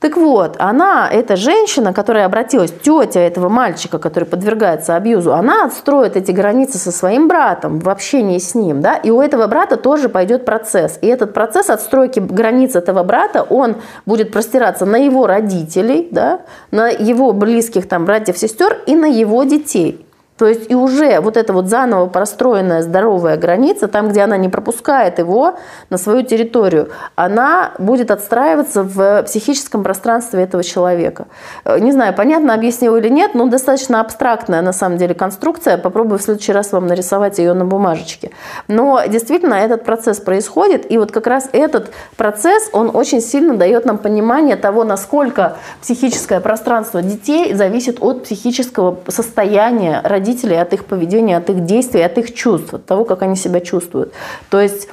Так 0.00 0.16
вот, 0.16 0.56
она, 0.58 1.10
эта 1.12 1.36
женщина, 1.36 1.92
которая 1.92 2.24
обратилась, 2.24 2.72
тетя 2.82 3.20
этого 3.20 3.50
мальчика, 3.50 3.98
который 3.98 4.24
подвергается 4.24 4.96
абьюзу, 4.96 5.34
она 5.34 5.66
отстроит 5.66 6.16
эти 6.16 6.30
границы 6.32 6.78
со 6.78 6.90
своим 6.90 7.28
братом 7.28 7.80
в 7.80 7.88
общении 7.90 8.38
с 8.38 8.54
ним, 8.54 8.80
да, 8.80 8.94
и 8.96 9.10
у 9.10 9.20
этого 9.20 9.46
брата 9.46 9.76
тоже 9.76 10.08
пойдет 10.08 10.46
процесс. 10.46 10.98
И 11.02 11.06
этот 11.06 11.34
процесс 11.34 11.68
отстройки 11.68 12.18
границ 12.18 12.76
этого 12.76 13.02
брата, 13.02 13.42
он 13.42 13.76
будет 14.06 14.32
простираться 14.32 14.86
на 14.86 14.96
его 14.96 15.26
родителей, 15.26 16.08
да, 16.10 16.40
на 16.70 16.88
его 16.88 17.34
близких 17.34 17.86
там 17.86 18.06
братьев, 18.06 18.38
сестер 18.38 18.78
и 18.86 18.96
на 18.96 19.06
его 19.06 19.44
детей. 19.44 20.06
То 20.40 20.48
есть 20.48 20.70
и 20.70 20.74
уже 20.74 21.20
вот 21.20 21.36
эта 21.36 21.52
вот 21.52 21.66
заново 21.66 22.06
простроенная 22.06 22.80
здоровая 22.80 23.36
граница, 23.36 23.88
там, 23.88 24.08
где 24.08 24.22
она 24.22 24.38
не 24.38 24.48
пропускает 24.48 25.18
его 25.18 25.58
на 25.90 25.98
свою 25.98 26.22
территорию, 26.22 26.88
она 27.14 27.72
будет 27.78 28.10
отстраиваться 28.10 28.82
в 28.82 29.24
психическом 29.24 29.82
пространстве 29.82 30.42
этого 30.42 30.64
человека. 30.64 31.26
Э, 31.66 31.78
не 31.78 31.92
знаю, 31.92 32.14
понятно 32.14 32.54
объяснил 32.54 32.96
или 32.96 33.10
нет, 33.10 33.34
но 33.34 33.48
достаточно 33.48 34.00
абстрактная 34.00 34.62
на 34.62 34.72
самом 34.72 34.96
деле 34.96 35.14
конструкция. 35.14 35.76
Попробую 35.76 36.18
в 36.18 36.22
следующий 36.22 36.52
раз 36.52 36.72
вам 36.72 36.86
нарисовать 36.86 37.38
ее 37.38 37.52
на 37.52 37.66
бумажечке. 37.66 38.30
Но 38.66 39.02
действительно 39.06 39.56
этот 39.56 39.84
процесс 39.84 40.20
происходит, 40.20 40.90
и 40.90 40.96
вот 40.96 41.12
как 41.12 41.26
раз 41.26 41.50
этот 41.52 41.90
процесс, 42.16 42.70
он 42.72 42.90
очень 42.94 43.20
сильно 43.20 43.58
дает 43.58 43.84
нам 43.84 43.98
понимание 43.98 44.56
того, 44.56 44.84
насколько 44.84 45.58
психическое 45.82 46.40
пространство 46.40 47.02
детей 47.02 47.52
зависит 47.52 47.98
от 48.00 48.22
психического 48.22 49.00
состояния 49.08 50.00
родителей 50.02 50.29
родителей, 50.30 50.60
от 50.60 50.72
их 50.72 50.84
поведения, 50.84 51.36
от 51.36 51.50
их 51.50 51.64
действий, 51.64 52.02
от 52.02 52.18
их 52.18 52.34
чувств, 52.34 52.74
от 52.74 52.86
того, 52.86 53.04
как 53.04 53.22
они 53.22 53.36
себя 53.36 53.60
чувствуют. 53.60 54.12
То 54.48 54.60
есть 54.60 54.88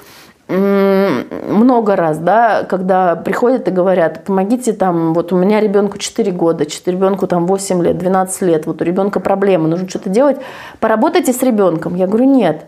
много 0.50 1.97
раз, 1.97 2.19
да, 2.19 2.63
когда 2.63 3.17
приходят 3.17 3.67
и 3.67 3.71
говорят, 3.71 4.23
помогите 4.23 4.71
там, 4.71 5.13
вот 5.13 5.34
у 5.34 5.36
меня 5.36 5.60
ребенку 5.60 5.97
4 5.97 6.32
года, 6.32 6.63
ребенку 6.86 7.28
там 7.28 7.45
8 7.47 7.84
лет, 7.84 7.97
12 7.97 8.41
лет, 8.43 8.65
вот 8.65 8.82
у 8.82 8.86
ребенка 8.86 9.19
проблемы, 9.19 9.67
нужно 9.67 9.89
что-то 9.89 10.10
делать, 10.10 10.38
поработайте 10.80 11.34
с 11.34 11.43
ребенком. 11.43 11.95
Я 11.95 12.08
говорю, 12.08 12.26
нет, 12.26 12.65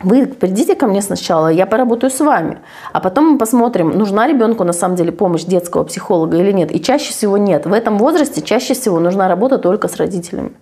вы 0.00 0.26
придите 0.26 0.76
ко 0.76 0.86
мне 0.86 1.02
сначала, 1.02 1.48
я 1.48 1.66
поработаю 1.66 2.10
с 2.10 2.20
вами, 2.20 2.58
а 2.92 3.00
потом 3.00 3.32
мы 3.32 3.38
посмотрим, 3.38 3.90
нужна 3.90 4.28
ребенку 4.28 4.62
на 4.62 4.72
самом 4.72 4.94
деле 4.96 5.10
помощь 5.10 5.42
детского 5.42 5.82
психолога 5.82 6.36
или 6.36 6.52
нет. 6.52 6.70
И 6.72 6.80
чаще 6.80 7.10
всего 7.10 7.36
нет. 7.36 7.66
В 7.66 7.72
этом 7.72 7.98
возрасте 7.98 8.40
чаще 8.40 8.74
всего 8.74 9.00
нужна 9.00 9.26
работа 9.28 9.58
только 9.58 9.88
с 9.88 9.96
родителями. 9.96 10.52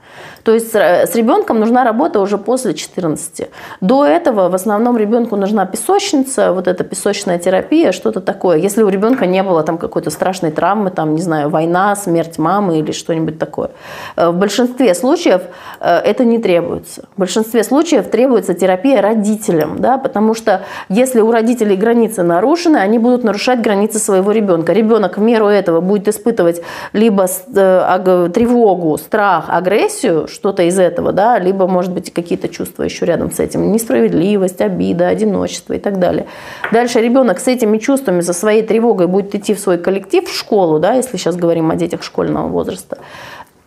То 0.42 0.54
есть 0.54 0.74
с 0.74 1.14
ребенком 1.14 1.60
нужна 1.60 1.84
работа 1.84 2.20
уже 2.20 2.38
после 2.38 2.72
14. 2.72 3.48
До 3.80 4.06
этого 4.06 4.48
в 4.48 4.54
основном 4.54 4.96
ребенку 4.96 5.36
нужна 5.36 5.66
песочница, 5.66 6.52
вот 6.52 6.66
эта 6.66 6.84
песочная 6.84 7.38
терапия, 7.38 7.92
что-то 7.92 8.20
такое. 8.20 8.56
Если 8.56 8.82
у 8.82 8.88
ребенка 8.88 9.26
не 9.26 9.42
было 9.42 9.62
там 9.62 9.76
какой-то 9.76 10.10
страшной 10.10 10.50
травмы, 10.50 10.90
там, 10.90 11.14
не 11.14 11.22
знаю, 11.22 11.50
война, 11.50 11.94
смерть 11.96 12.38
мамы 12.38 12.78
или 12.78 12.92
что-нибудь 12.92 13.38
такое. 13.38 13.70
Э, 14.16 14.30
в 14.30 14.36
большинстве 14.36 14.94
случаев 14.94 15.42
э, 15.80 15.98
это 15.98 16.24
не 16.24 16.38
требуется. 16.38 17.04
В 17.16 17.20
большинстве 17.20 17.64
случаев 17.64 18.08
требуется 18.08 18.54
терапия 18.54 19.02
родителей 19.02 19.15
родителям, 19.16 19.79
да, 19.79 19.98
потому 19.98 20.35
что 20.35 20.62
если 20.88 21.20
у 21.20 21.31
родителей 21.31 21.76
границы 21.76 22.22
нарушены, 22.22 22.76
они 22.76 22.98
будут 22.98 23.24
нарушать 23.24 23.61
границы 23.61 23.98
своего 23.98 24.33
ребенка. 24.33 24.72
Ребенок 24.72 25.16
в 25.16 25.20
меру 25.20 25.46
этого 25.46 25.81
будет 25.81 26.09
испытывать 26.09 26.62
либо 26.92 27.24
э, 27.24 28.31
тревогу, 28.33 28.98
страх, 28.98 29.46
агрессию, 29.48 30.29
что-то 30.29 30.62
из 30.62 30.79
этого, 30.79 31.12
да, 31.12 31.38
либо, 31.38 31.66
может 31.66 31.92
быть, 31.92 32.12
какие-то 32.12 32.48
чувства 32.48 32.85
еще 32.85 33.07
рядом 33.07 33.31
с 33.31 33.40
этим, 33.40 33.72
несправедливость, 33.72 34.61
обида, 34.61 35.09
одиночество 35.09 35.74
и 35.74 35.79
так 35.79 35.98
далее. 35.98 36.26
Дальше 36.72 37.00
ребенок 37.00 37.40
с 37.40 37.48
этими 37.48 37.79
чувствами, 37.79 38.20
со 38.20 38.33
своей 38.33 38.62
тревогой 38.62 39.07
будет 39.07 39.35
идти 39.35 39.55
в 39.55 39.61
свой 39.61 39.79
коллектив, 39.79 40.29
в 40.29 40.37
школу, 40.37 40.79
да, 40.79 40.94
если 40.94 41.16
сейчас 41.16 41.37
говорим 41.37 41.70
о 41.70 41.76
детях 41.76 42.02
школьного 42.02 42.48
возраста. 42.48 42.98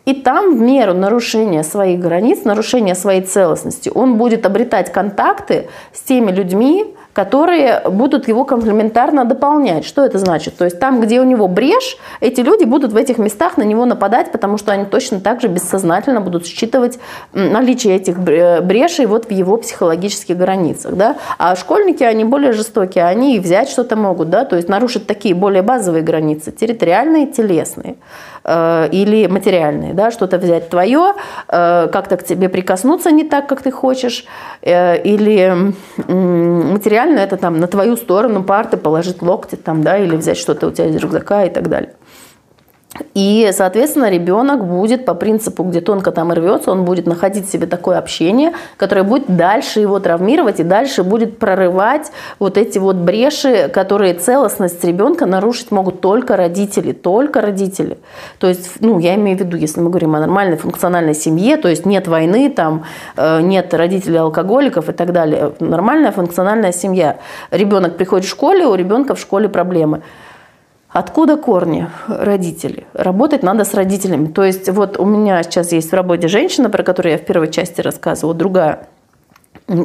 И 0.09 0.13
там 0.15 0.57
в 0.57 0.59
меру 0.59 0.95
нарушения 0.95 1.63
своих 1.63 1.99
границ, 1.99 2.43
нарушения 2.43 2.95
своей 2.95 3.21
целостности, 3.21 3.91
он 3.93 4.15
будет 4.15 4.43
обретать 4.43 4.91
контакты 4.91 5.67
с 5.93 6.01
теми 6.01 6.31
людьми, 6.31 6.95
которые 7.19 7.81
будут 7.85 8.29
его 8.29 8.45
комплементарно 8.45 9.25
дополнять. 9.25 9.83
Что 9.83 10.05
это 10.05 10.17
значит? 10.19 10.55
То 10.55 10.63
есть 10.63 10.79
там, 10.79 11.01
где 11.01 11.19
у 11.19 11.25
него 11.25 11.49
брешь, 11.49 11.97
эти 12.21 12.39
люди 12.39 12.63
будут 12.63 12.93
в 12.93 12.95
этих 12.95 13.17
местах 13.17 13.57
на 13.57 13.63
него 13.63 13.83
нападать, 13.85 14.31
потому 14.31 14.57
что 14.57 14.71
они 14.71 14.85
точно 14.85 15.19
так 15.19 15.41
же 15.41 15.49
бессознательно 15.49 16.21
будут 16.21 16.45
считывать 16.45 16.97
наличие 17.33 17.97
этих 17.97 18.17
брешей 18.19 19.05
вот 19.05 19.25
в 19.25 19.31
его 19.31 19.57
психологических 19.57 20.37
границах. 20.37 20.95
Да? 20.95 21.17
А 21.37 21.57
школьники, 21.57 22.03
они 22.03 22.23
более 22.23 22.53
жестокие, 22.53 23.03
они 23.03 23.35
и 23.35 23.39
взять 23.39 23.67
что-то 23.67 23.97
могут, 23.97 24.29
да? 24.29 24.45
то 24.45 24.55
есть 24.55 24.69
нарушить 24.69 25.05
такие 25.05 25.35
более 25.35 25.61
базовые 25.61 26.03
границы, 26.03 26.53
территориальные, 26.53 27.27
телесные 27.27 27.95
э, 28.45 28.87
или 28.93 29.27
материальные, 29.27 29.93
да, 29.93 30.11
что-то 30.11 30.37
взять 30.37 30.69
твое, 30.69 31.13
э, 31.49 31.87
как-то 31.91 32.15
к 32.15 32.23
тебе 32.23 32.47
прикоснуться 32.47 33.11
не 33.11 33.23
так, 33.23 33.47
как 33.47 33.61
ты 33.61 33.71
хочешь, 33.71 34.25
э, 34.61 35.01
или 35.01 35.73
материально 35.97 37.08
реально 37.09 37.19
это 37.19 37.37
там 37.37 37.59
на 37.59 37.67
твою 37.67 37.95
сторону 37.97 38.43
парты 38.43 38.77
положить 38.77 39.21
локти 39.21 39.55
там, 39.55 39.83
да, 39.83 39.97
или 39.97 40.15
взять 40.15 40.37
что-то 40.37 40.67
у 40.67 40.71
тебя 40.71 40.87
из 40.87 40.95
рюкзака 40.95 41.45
и 41.45 41.49
так 41.49 41.67
далее. 41.69 41.93
И, 43.13 43.49
соответственно, 43.53 44.09
ребенок 44.09 44.65
будет 44.65 45.05
по 45.05 45.13
принципу, 45.13 45.63
где 45.63 45.81
тонко 45.81 46.11
там 46.11 46.31
рвется, 46.31 46.71
он 46.71 46.85
будет 46.85 47.05
находить 47.05 47.49
себе 47.49 47.67
такое 47.67 47.97
общение, 47.97 48.53
которое 48.77 49.03
будет 49.03 49.35
дальше 49.35 49.79
его 49.79 49.99
травмировать 49.99 50.59
и 50.59 50.63
дальше 50.63 51.03
будет 51.03 51.37
прорывать 51.37 52.11
вот 52.39 52.57
эти 52.57 52.77
вот 52.77 52.95
бреши, 52.95 53.69
которые 53.69 54.13
целостность 54.13 54.83
ребенка 54.83 55.25
нарушить 55.25 55.71
могут 55.71 56.01
только 56.01 56.37
родители, 56.37 56.93
только 56.93 57.41
родители. 57.41 57.97
То 58.39 58.47
есть, 58.47 58.69
ну, 58.79 58.99
я 58.99 59.15
имею 59.15 59.37
в 59.37 59.41
виду, 59.41 59.57
если 59.57 59.81
мы 59.81 59.89
говорим 59.89 60.15
о 60.15 60.19
нормальной 60.19 60.57
функциональной 60.57 61.15
семье, 61.15 61.57
то 61.57 61.67
есть 61.67 61.85
нет 61.85 62.07
войны, 62.07 62.49
там, 62.49 62.83
э, 63.17 63.41
нет 63.41 63.73
родителей 63.73 64.17
алкоголиков 64.17 64.89
и 64.89 64.93
так 64.93 65.11
далее. 65.11 65.53
Нормальная 65.59 66.11
функциональная 66.11 66.71
семья. 66.71 67.17
Ребенок 67.51 67.97
приходит 67.97 68.25
в 68.25 68.29
школе, 68.29 68.65
у 68.65 68.75
ребенка 68.75 69.15
в 69.15 69.19
школе 69.19 69.49
проблемы. 69.49 70.01
Откуда 70.91 71.37
корни 71.37 71.87
родителей? 72.07 72.87
Работать 72.93 73.43
надо 73.43 73.63
с 73.63 73.73
родителями. 73.75 74.27
То 74.27 74.43
есть 74.43 74.69
вот 74.69 74.99
у 74.99 75.05
меня 75.05 75.43
сейчас 75.43 75.71
есть 75.71 75.91
в 75.91 75.93
работе 75.93 76.27
женщина, 76.27 76.69
про 76.69 76.81
которую 76.83 77.13
я 77.13 77.19
в 77.19 77.25
первой 77.25 77.51
части 77.51 77.81
рассказывала, 77.81 78.33
другая 78.33 78.87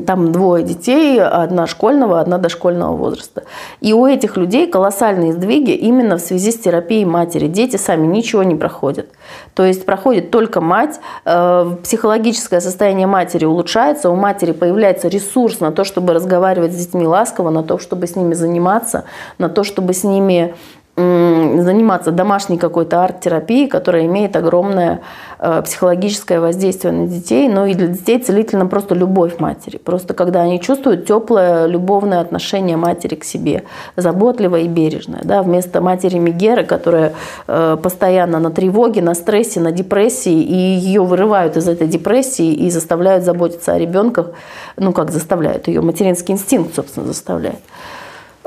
там 0.07 0.33
двое 0.33 0.65
детей, 0.65 1.21
одна 1.21 1.67
школьного, 1.67 2.19
одна 2.19 2.39
дошкольного 2.39 2.97
возраста. 2.97 3.45
И 3.83 3.93
у 3.93 4.07
этих 4.07 4.39
людей 4.39 4.67
колоссальные 4.67 5.35
сдвиги 5.35 5.73
именно 5.73 6.17
в 6.17 6.21
связи 6.21 6.53
с 6.53 6.59
терапией 6.59 7.05
матери. 7.05 7.49
Дети 7.49 7.77
сами 7.77 8.07
ничего 8.07 8.43
не 8.45 8.55
проходят. 8.55 9.09
То 9.55 9.63
есть 9.65 9.85
проходит 9.85 10.31
только 10.31 10.63
мать, 10.63 11.01
э, 11.27 11.77
психологическое 11.83 12.63
состояние 12.63 13.07
матери 13.07 13.45
улучшается, 13.45 14.09
у 14.09 14.17
матери 14.17 14.53
появляется 14.53 15.09
ресурс 15.09 15.61
на 15.61 15.71
то, 15.71 15.85
чтобы 15.85 16.15
разговаривать 16.15 16.73
с 16.73 16.77
детьми 16.77 17.07
ласково, 17.07 17.51
на 17.51 17.63
то, 17.63 17.79
чтобы 17.79 18.07
с 18.07 18.17
ними 18.17 18.33
заниматься, 18.33 19.05
на 19.37 19.51
то, 19.51 19.65
чтобы 19.65 19.93
с 19.93 20.03
ними 20.03 20.55
заниматься 20.97 22.13
домашней 22.13 22.57
какой-то 22.57 23.03
арт-терапией, 23.03 23.69
которая 23.69 24.07
имеет 24.07 24.37
огромное 24.37 25.01
э, 25.41 25.63
психологическое 25.63 26.39
воздействие 26.39 26.93
на 26.93 27.09
детей. 27.09 27.49
Но 27.49 27.67
и 27.67 27.75
для 27.75 27.89
детей 27.89 28.21
целительно 28.21 28.67
просто 28.67 28.95
любовь 28.95 29.41
матери. 29.41 29.79
Просто 29.79 30.15
когда 30.15 30.43
они 30.43 30.61
чувствуют 30.61 31.07
теплое 31.07 31.67
любовное 31.67 32.21
отношение 32.21 32.77
матери 32.77 33.17
к 33.17 33.25
себе, 33.25 33.65
заботливое 33.97 34.63
и 34.63 34.69
бережное. 34.69 35.21
Да, 35.25 35.43
вместо 35.43 35.81
матери 35.81 36.19
Мегеры, 36.19 36.65
которая 36.65 37.15
э, 37.49 37.77
постоянно 37.83 38.39
на 38.39 38.51
тревоге, 38.51 39.03
на 39.03 39.15
стрессе, 39.15 39.61
на 39.61 39.73
депрессии, 39.73 40.43
и 40.43 40.55
ее 40.55 41.03
вырывают 41.03 41.57
из 41.57 41.67
этой 41.67 41.89
депрессии 41.89 42.53
и 42.53 42.71
заставляют 42.71 43.25
заботиться 43.25 43.73
о 43.73 43.79
ребенках. 43.79 44.31
Ну, 44.77 44.93
как 44.93 45.11
заставляют 45.11 45.67
ее, 45.67 45.81
материнский 45.81 46.35
инстинкт, 46.35 46.75
собственно, 46.75 47.07
заставляет 47.07 47.59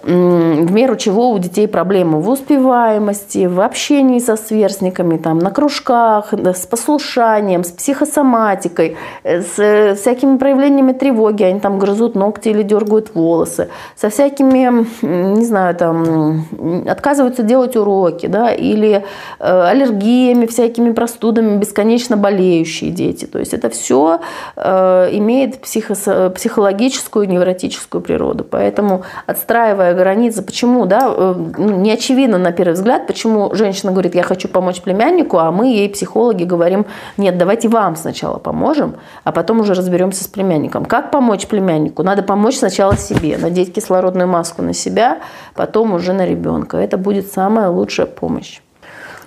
в 0.04 0.72
меру 0.72 0.96
чего 0.96 1.32
у 1.32 1.40
детей 1.40 1.68
проблемы 1.68 2.22
в 2.22 2.30
успеваемости, 2.30 3.48
в 3.48 3.62
общении 3.62 4.20
со 4.20 4.36
сверстниками, 4.36 5.18
там, 5.18 5.40
на 5.40 5.50
кружках, 5.50 6.34
с 6.34 6.66
послушанием, 6.68 7.64
с 7.64 7.72
психосоматикой, 7.72 8.96
э, 9.24 9.42
с 9.42 9.58
э, 9.58 9.96
всякими 9.96 10.38
проявлениями 10.38 10.92
тревоги, 10.92 11.44
они 11.44 11.60
там 11.60 11.80
грызут 11.80 12.16
ногти 12.16 12.50
или 12.50 12.62
дергают 12.62 13.16
волосы, 13.16 13.70
со 13.96 14.10
всякими, 14.10 14.86
не 15.02 15.46
знаю, 15.46 15.76
там, 15.76 16.46
отказываются 16.88 17.44
делать 17.44 17.76
уроки, 17.76 18.28
да, 18.28 18.54
или 18.54 19.04
э, 19.40 19.62
аллергиями, 19.62 20.46
всякими 20.46 20.92
простудами, 20.92 21.58
бесконечно 21.58 22.18
болеющие 22.18 22.92
дети. 22.92 23.26
То 23.26 23.40
есть 23.40 23.54
это 23.54 23.70
все 23.70 24.20
имеет 24.58 25.62
психо- 25.62 26.30
психологическую, 26.30 27.28
невротическую 27.28 28.02
природу. 28.02 28.44
Поэтому 28.44 29.04
отстраивая 29.26 29.87
кодовая 29.88 29.94
граница. 29.94 30.44
Почему, 30.44 30.86
да, 30.86 31.08
э, 31.08 31.36
ну, 31.58 31.78
не 31.78 31.92
очевидно 31.92 32.38
на 32.38 32.52
первый 32.52 32.74
взгляд, 32.74 33.08
почему 33.08 33.54
женщина 33.56 33.92
говорит, 33.92 34.16
я 34.16 34.24
хочу 34.24 34.48
помочь 34.48 34.82
племяннику, 34.82 35.38
а 35.38 35.52
мы 35.52 35.68
ей, 35.68 35.90
психологи, 35.90 36.44
говорим, 36.44 36.86
нет, 37.18 37.38
давайте 37.38 37.70
вам 37.70 37.96
сначала 37.96 38.38
поможем, 38.38 38.96
а 39.24 39.32
потом 39.32 39.60
уже 39.60 39.74
разберемся 39.74 40.24
с 40.24 40.28
племянником. 40.28 40.86
Как 40.86 41.12
помочь 41.12 41.48
племяннику? 41.48 42.04
Надо 42.04 42.24
помочь 42.24 42.58
сначала 42.58 42.98
себе, 42.98 43.38
надеть 43.38 43.74
кислородную 43.74 44.28
маску 44.28 44.62
на 44.62 44.74
себя, 44.74 45.20
потом 45.56 45.94
уже 45.94 46.14
на 46.14 46.26
ребенка. 46.26 46.78
Это 46.78 46.98
будет 46.98 47.32
самая 47.32 47.70
лучшая 47.70 48.08
помощь. 48.08 48.62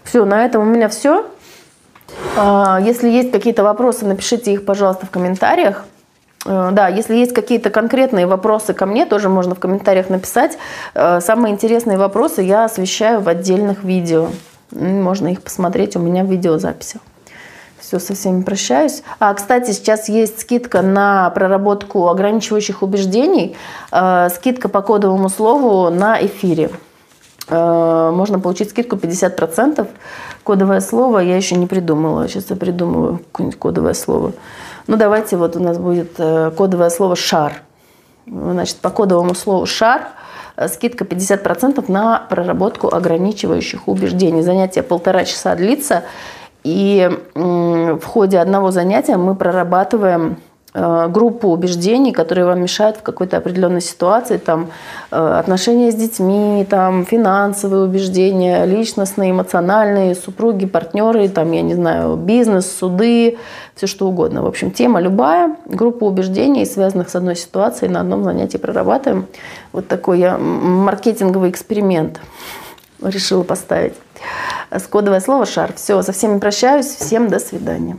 Все, 0.05 0.25
на 0.25 0.45
этом 0.45 0.63
у 0.63 0.65
меня 0.65 0.89
все. 0.89 1.25
А, 2.37 2.81
если 2.83 3.09
есть 3.09 3.31
какие-то 3.31 3.63
вопросы, 3.63 4.05
напишите 4.05 4.53
их, 4.53 4.65
пожалуйста, 4.65 5.07
в 5.07 5.11
комментариях. 5.11 5.85
Э, 6.47 6.71
да, 6.73 6.89
если 6.89 7.17
есть 7.17 7.33
какие-то 7.35 7.71
конкретные 7.71 8.27
вопросы 8.27 8.75
ко 8.75 8.87
мне, 8.87 9.07
тоже 9.07 9.29
можно 9.29 9.55
в 9.55 9.61
комментариях 9.61 10.09
написать. 10.09 10.59
Э, 10.95 11.21
самые 11.21 11.55
интересные 11.55 11.99
вопросы 11.99 12.43
я 12.43 12.65
освещаю 12.65 13.21
в 13.21 13.29
отдельных 13.29 13.85
видео. 13.85 14.29
Можно 14.73 15.29
их 15.29 15.43
посмотреть 15.43 15.97
у 15.97 15.99
меня 15.99 16.25
в 16.25 16.31
видеозаписях. 16.31 17.01
Все, 17.79 17.99
со 17.99 18.15
всеми 18.15 18.43
прощаюсь. 18.43 19.03
А, 19.19 19.35
кстати, 19.35 19.73
сейчас 19.73 20.09
есть 20.09 20.41
скидка 20.41 20.81
на 20.83 21.31
проработку 21.31 22.09
ограничивающих 22.09 22.83
убеждений. 22.83 23.57
Э, 23.91 24.29
скидка 24.35 24.69
по 24.69 24.83
кодовому 24.83 25.29
слову 25.29 25.91
на 25.91 26.25
эфире. 26.25 26.71
Можно 27.51 28.39
получить 28.39 28.71
скидку 28.71 28.97
50%. 28.97 29.87
Кодовое 30.45 30.81
слово 30.81 31.19
я 31.19 31.37
еще 31.37 31.57
не 31.57 31.67
придумала. 31.67 32.29
Сейчас 32.29 32.51
я 32.51 32.57
придумаю 32.57 33.19
какое-нибудь 33.19 33.59
кодовое 33.59 33.95
слово. 33.95 34.33
Ну, 34.87 34.97
давайте 34.97 35.37
вот 35.37 35.57
у 35.57 35.61
нас 35.61 35.79
будет 35.79 36.13
э, 36.19 36.51
кодовое 36.57 36.91
слово 36.91 37.17
«шар». 37.17 37.63
Значит, 38.27 38.77
по 38.77 38.91
кодовому 38.91 39.35
слову 39.35 39.67
«шар» 39.67 40.09
э, 40.57 40.69
скидка 40.69 41.05
50% 41.05 41.85
на 41.91 42.27
проработку 42.31 42.93
ограничивающих 42.95 43.87
убеждений. 43.87 44.43
Занятие 44.43 44.83
полтора 44.83 45.25
часа 45.25 45.55
длится, 45.55 46.05
и 46.65 47.11
в 47.35 48.05
ходе 48.05 48.39
одного 48.39 48.71
занятия 48.71 49.17
мы 49.17 49.35
прорабатываем 49.35 50.37
Э, 50.37 50.50
группу 50.73 51.49
убеждений, 51.49 52.13
которые 52.13 52.45
вам 52.45 52.63
мешают 52.63 52.97
в 52.97 53.03
какой-то 53.03 53.37
определенной 53.37 53.81
ситуации, 53.81 54.37
там 54.37 54.71
э, 55.11 55.17
отношения 55.17 55.91
с 55.91 55.95
детьми, 55.95 56.65
там 56.69 57.05
финансовые 57.05 57.83
убеждения, 57.83 58.65
личностные, 58.65 59.33
эмоциональные, 59.33 60.15
супруги, 60.15 60.67
партнеры, 60.67 61.29
там, 61.29 61.51
я 61.53 61.63
не 61.63 61.75
знаю, 61.75 62.17
бизнес, 62.17 62.71
суды, 62.71 63.39
все 63.75 63.87
что 63.87 64.07
угодно. 64.07 64.43
В 64.43 64.47
общем, 64.47 64.71
тема 64.71 65.01
любая, 65.01 65.57
группа 65.67 66.05
убеждений, 66.05 66.65
связанных 66.65 67.11
с 67.11 67.17
одной 67.17 67.35
ситуацией, 67.35 67.91
на 67.91 68.01
одном 68.01 68.23
занятии 68.23 68.59
прорабатываем. 68.59 69.27
Вот 69.73 69.89
такой 69.89 70.21
я 70.21 70.39
маркетинговый 70.39 71.51
эксперимент 71.51 72.21
решила 73.03 73.43
поставить. 73.43 73.95
С 74.71 74.83
кодовое 74.83 75.21
слово 75.21 75.47
«шар». 75.47 75.73
Все, 75.75 76.01
со 76.03 76.13
всеми 76.13 76.39
прощаюсь. 76.39 76.87
Всем 76.87 77.29
до 77.29 77.41
свидания. 77.41 77.97